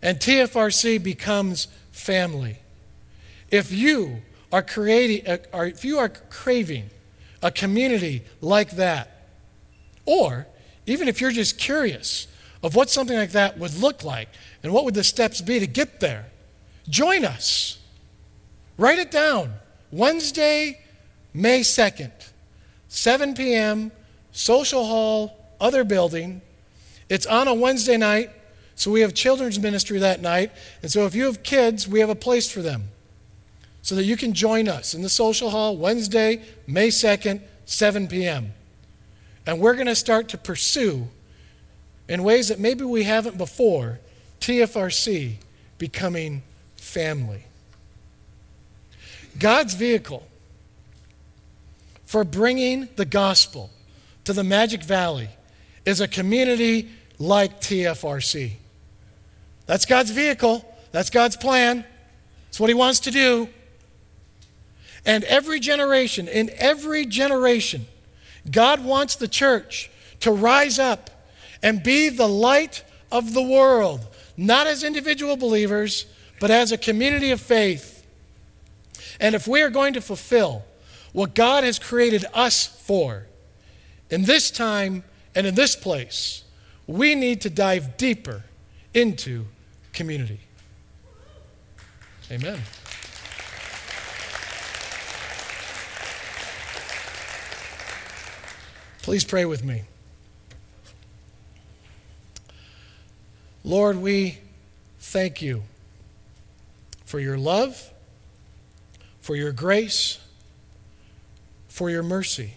and 0.02 0.18
TFRC 0.18 1.02
becomes 1.02 1.68
family. 1.90 2.58
If 3.50 3.72
you 3.72 4.22
are 4.52 4.62
creating, 4.62 5.26
uh, 5.26 5.38
or 5.52 5.66
if 5.66 5.84
you 5.84 5.98
are 5.98 6.08
craving 6.08 6.90
a 7.42 7.50
community 7.50 8.22
like 8.40 8.70
that, 8.72 9.28
or 10.04 10.46
even 10.86 11.08
if 11.08 11.20
you're 11.20 11.30
just 11.30 11.58
curious 11.58 12.28
of 12.62 12.74
what 12.74 12.88
something 12.90 13.16
like 13.16 13.32
that 13.32 13.58
would 13.58 13.74
look 13.74 14.04
like 14.04 14.28
and 14.62 14.72
what 14.72 14.84
would 14.84 14.94
the 14.94 15.04
steps 15.04 15.40
be 15.40 15.58
to 15.58 15.66
get 15.66 16.00
there, 16.00 16.26
join 16.88 17.24
us. 17.24 17.78
Write 18.76 18.98
it 18.98 19.10
down. 19.10 19.54
Wednesday, 19.90 20.80
May 21.36 21.60
2nd, 21.60 22.10
7 22.88 23.34
p.m., 23.34 23.92
Social 24.32 24.86
Hall, 24.86 25.38
other 25.60 25.84
building. 25.84 26.40
It's 27.10 27.26
on 27.26 27.46
a 27.46 27.52
Wednesday 27.52 27.98
night, 27.98 28.30
so 28.74 28.90
we 28.90 29.02
have 29.02 29.12
children's 29.12 29.60
ministry 29.60 29.98
that 29.98 30.22
night. 30.22 30.50
And 30.80 30.90
so 30.90 31.04
if 31.04 31.14
you 31.14 31.26
have 31.26 31.42
kids, 31.42 31.86
we 31.86 32.00
have 32.00 32.08
a 32.08 32.14
place 32.14 32.50
for 32.50 32.62
them 32.62 32.84
so 33.82 33.94
that 33.96 34.04
you 34.04 34.16
can 34.16 34.32
join 34.32 34.66
us 34.66 34.94
in 34.94 35.02
the 35.02 35.10
Social 35.10 35.50
Hall 35.50 35.76
Wednesday, 35.76 36.42
May 36.66 36.88
2nd, 36.88 37.42
7 37.66 38.08
p.m. 38.08 38.54
And 39.46 39.60
we're 39.60 39.74
going 39.74 39.88
to 39.88 39.94
start 39.94 40.30
to 40.30 40.38
pursue, 40.38 41.06
in 42.08 42.22
ways 42.22 42.48
that 42.48 42.58
maybe 42.58 42.82
we 42.82 43.02
haven't 43.02 43.36
before, 43.36 44.00
TFRC 44.40 45.34
becoming 45.76 46.42
family. 46.76 47.44
God's 49.38 49.74
vehicle 49.74 50.26
for 52.06 52.24
bringing 52.24 52.88
the 52.96 53.04
gospel 53.04 53.70
to 54.24 54.32
the 54.32 54.44
Magic 54.44 54.82
Valley 54.82 55.28
is 55.84 56.00
a 56.00 56.08
community 56.08 56.88
like 57.18 57.60
TFRC. 57.60 58.52
That's 59.66 59.84
God's 59.84 60.10
vehicle, 60.10 60.64
that's 60.92 61.10
God's 61.10 61.36
plan, 61.36 61.84
that's 62.46 62.60
what 62.60 62.70
He 62.70 62.74
wants 62.74 63.00
to 63.00 63.10
do. 63.10 63.48
And 65.04 65.24
every 65.24 65.60
generation, 65.60 66.26
in 66.26 66.50
every 66.56 67.06
generation, 67.06 67.86
God 68.50 68.84
wants 68.84 69.16
the 69.16 69.28
church 69.28 69.90
to 70.20 70.32
rise 70.32 70.78
up 70.78 71.10
and 71.62 71.82
be 71.82 72.08
the 72.08 72.28
light 72.28 72.84
of 73.10 73.34
the 73.34 73.42
world, 73.42 74.06
not 74.36 74.66
as 74.66 74.84
individual 74.84 75.36
believers, 75.36 76.06
but 76.40 76.50
as 76.50 76.70
a 76.72 76.78
community 76.78 77.30
of 77.30 77.40
faith. 77.40 78.06
And 79.20 79.34
if 79.34 79.48
we 79.48 79.62
are 79.62 79.70
going 79.70 79.94
to 79.94 80.00
fulfill 80.00 80.64
what 81.16 81.34
God 81.34 81.64
has 81.64 81.78
created 81.78 82.26
us 82.34 82.66
for 82.66 83.26
in 84.10 84.24
this 84.24 84.50
time 84.50 85.02
and 85.34 85.46
in 85.46 85.54
this 85.54 85.74
place, 85.74 86.44
we 86.86 87.14
need 87.14 87.40
to 87.40 87.48
dive 87.48 87.96
deeper 87.96 88.44
into 88.92 89.46
community. 89.94 90.40
Amen. 92.30 92.60
Please 99.00 99.24
pray 99.24 99.46
with 99.46 99.64
me. 99.64 99.84
Lord, 103.64 103.96
we 103.96 104.36
thank 104.98 105.40
you 105.40 105.62
for 107.06 107.18
your 107.18 107.38
love, 107.38 107.90
for 109.22 109.34
your 109.34 109.52
grace, 109.52 110.18
for 111.76 111.90
your 111.90 112.02
mercy. 112.02 112.54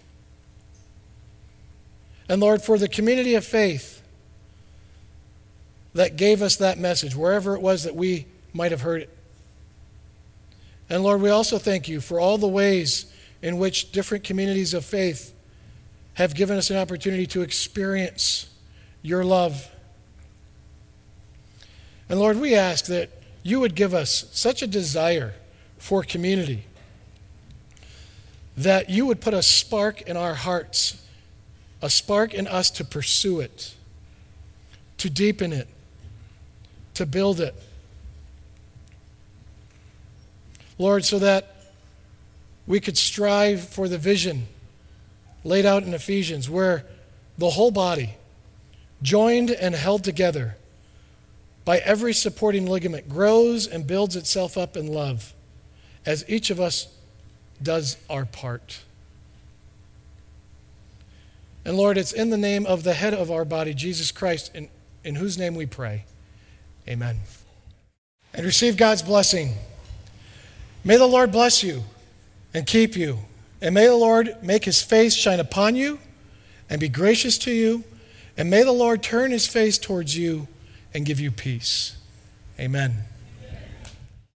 And 2.30 2.40
Lord, 2.40 2.62
for 2.62 2.78
the 2.78 2.88
community 2.88 3.36
of 3.36 3.46
faith 3.46 4.02
that 5.94 6.16
gave 6.16 6.42
us 6.42 6.56
that 6.56 6.78
message, 6.78 7.18
wherever 7.18 7.54
it 7.54 7.62
was 7.62 7.84
that 7.84 7.98
we 7.98 8.28
might 8.54 8.72
have 8.72 8.80
heard 8.80 9.02
it. 9.02 9.10
And 10.90 11.04
Lord, 11.04 11.22
we 11.22 11.30
also 11.30 11.58
thank 11.58 11.90
you 11.90 12.00
for 12.00 12.18
all 12.18 12.38
the 12.38 12.48
ways 12.48 13.12
in 13.42 13.58
which 13.58 13.92
different 13.92 14.24
communities 14.24 14.74
of 14.74 14.86
faith 14.86 15.36
have 16.14 16.34
given 16.34 16.58
us 16.58 16.70
an 16.70 16.78
opportunity 16.78 17.28
to 17.28 17.42
experience 17.42 18.50
your 19.02 19.26
love. 19.26 19.70
And 22.08 22.22
Lord, 22.22 22.40
we 22.40 22.56
ask 22.56 22.86
that 22.86 23.10
you 23.44 23.60
would 23.60 23.76
give 23.76 23.94
us 23.94 24.30
such 24.32 24.62
a 24.62 24.68
desire 24.68 25.34
for 25.78 26.04
community 26.04 26.64
that 28.60 28.90
you 28.90 29.06
would 29.06 29.22
put 29.22 29.34
a 29.34 29.42
spark 29.42 30.02
in 30.02 30.18
our 30.18 30.34
hearts, 30.34 31.02
a 31.82 31.90
spark 31.90 32.34
in 32.34 32.46
us 32.46 32.70
to 32.70 32.84
pursue 32.84 33.40
it, 33.40 33.74
to 34.98 35.10
deepen 35.10 35.54
it, 35.54 35.70
to 36.94 37.06
build 37.06 37.40
it. 37.40 37.56
Lord, 40.78 41.06
so 41.06 41.20
that 41.20 41.56
we 42.68 42.82
could 42.82 42.98
strive 42.98 43.62
for 43.62 43.88
the 43.88 43.98
vision 43.98 44.48
laid 45.46 45.66
out 45.66 45.84
in 45.84 45.94
Ephesians, 45.94 46.50
where 46.50 46.86
the 47.38 47.52
whole 47.52 47.72
body, 47.72 48.16
joined 49.02 49.52
and 49.52 49.74
held 49.74 50.04
together 50.04 50.58
by 51.64 51.78
every 51.78 52.12
supporting 52.12 52.66
ligament, 52.66 53.08
grows 53.08 53.66
and 53.68 53.88
builds 53.88 54.18
itself 54.18 54.58
up 54.58 54.76
in 54.76 54.88
love 54.88 55.34
as 56.06 56.26
each 56.28 56.50
of 56.50 56.60
us 56.60 56.94
does 57.62 57.98
our 58.10 58.26
part. 58.26 58.82
And 61.66 61.78
Lord, 61.78 61.98
it's 61.98 62.12
in 62.12 62.30
the 62.30 62.38
name 62.38 62.66
of 62.66 62.84
the 62.84 62.94
head 62.94 63.14
of 63.14 63.30
our 63.30 63.46
body, 63.46 63.74
Jesus 63.74 64.12
Christ, 64.12 64.52
in, 64.56 64.70
in 65.04 65.16
whose 65.16 65.38
name 65.38 65.56
we 65.56 65.66
pray. 65.66 66.06
Amen. 66.88 67.20
And 68.34 68.46
receive 68.46 68.78
God's 68.78 69.02
blessing. 69.02 69.56
May 70.84 70.98
the 70.98 71.08
Lord 71.08 71.32
bless 71.32 71.62
you 71.62 71.84
and 72.54 72.66
keep 72.66 72.96
you. 72.96 73.20
And 73.62 73.76
may 73.76 73.88
the 73.88 73.96
Lord 73.96 74.38
make 74.42 74.66
his 74.66 74.82
face 74.82 75.14
shine 75.14 75.40
upon 75.40 75.76
you 75.76 76.00
and 76.70 76.80
be 76.80 76.90
gracious 76.90 77.38
to 77.40 77.52
you. 77.52 77.84
And 78.38 78.50
may 78.50 78.64
the 78.64 78.72
Lord 78.72 79.04
turn 79.04 79.32
his 79.32 79.46
face 79.46 79.78
towards 79.78 80.18
you 80.18 80.48
and 80.94 81.06
give 81.06 81.20
you 81.20 81.30
peace. 81.30 81.98
Amen. 82.60 83.04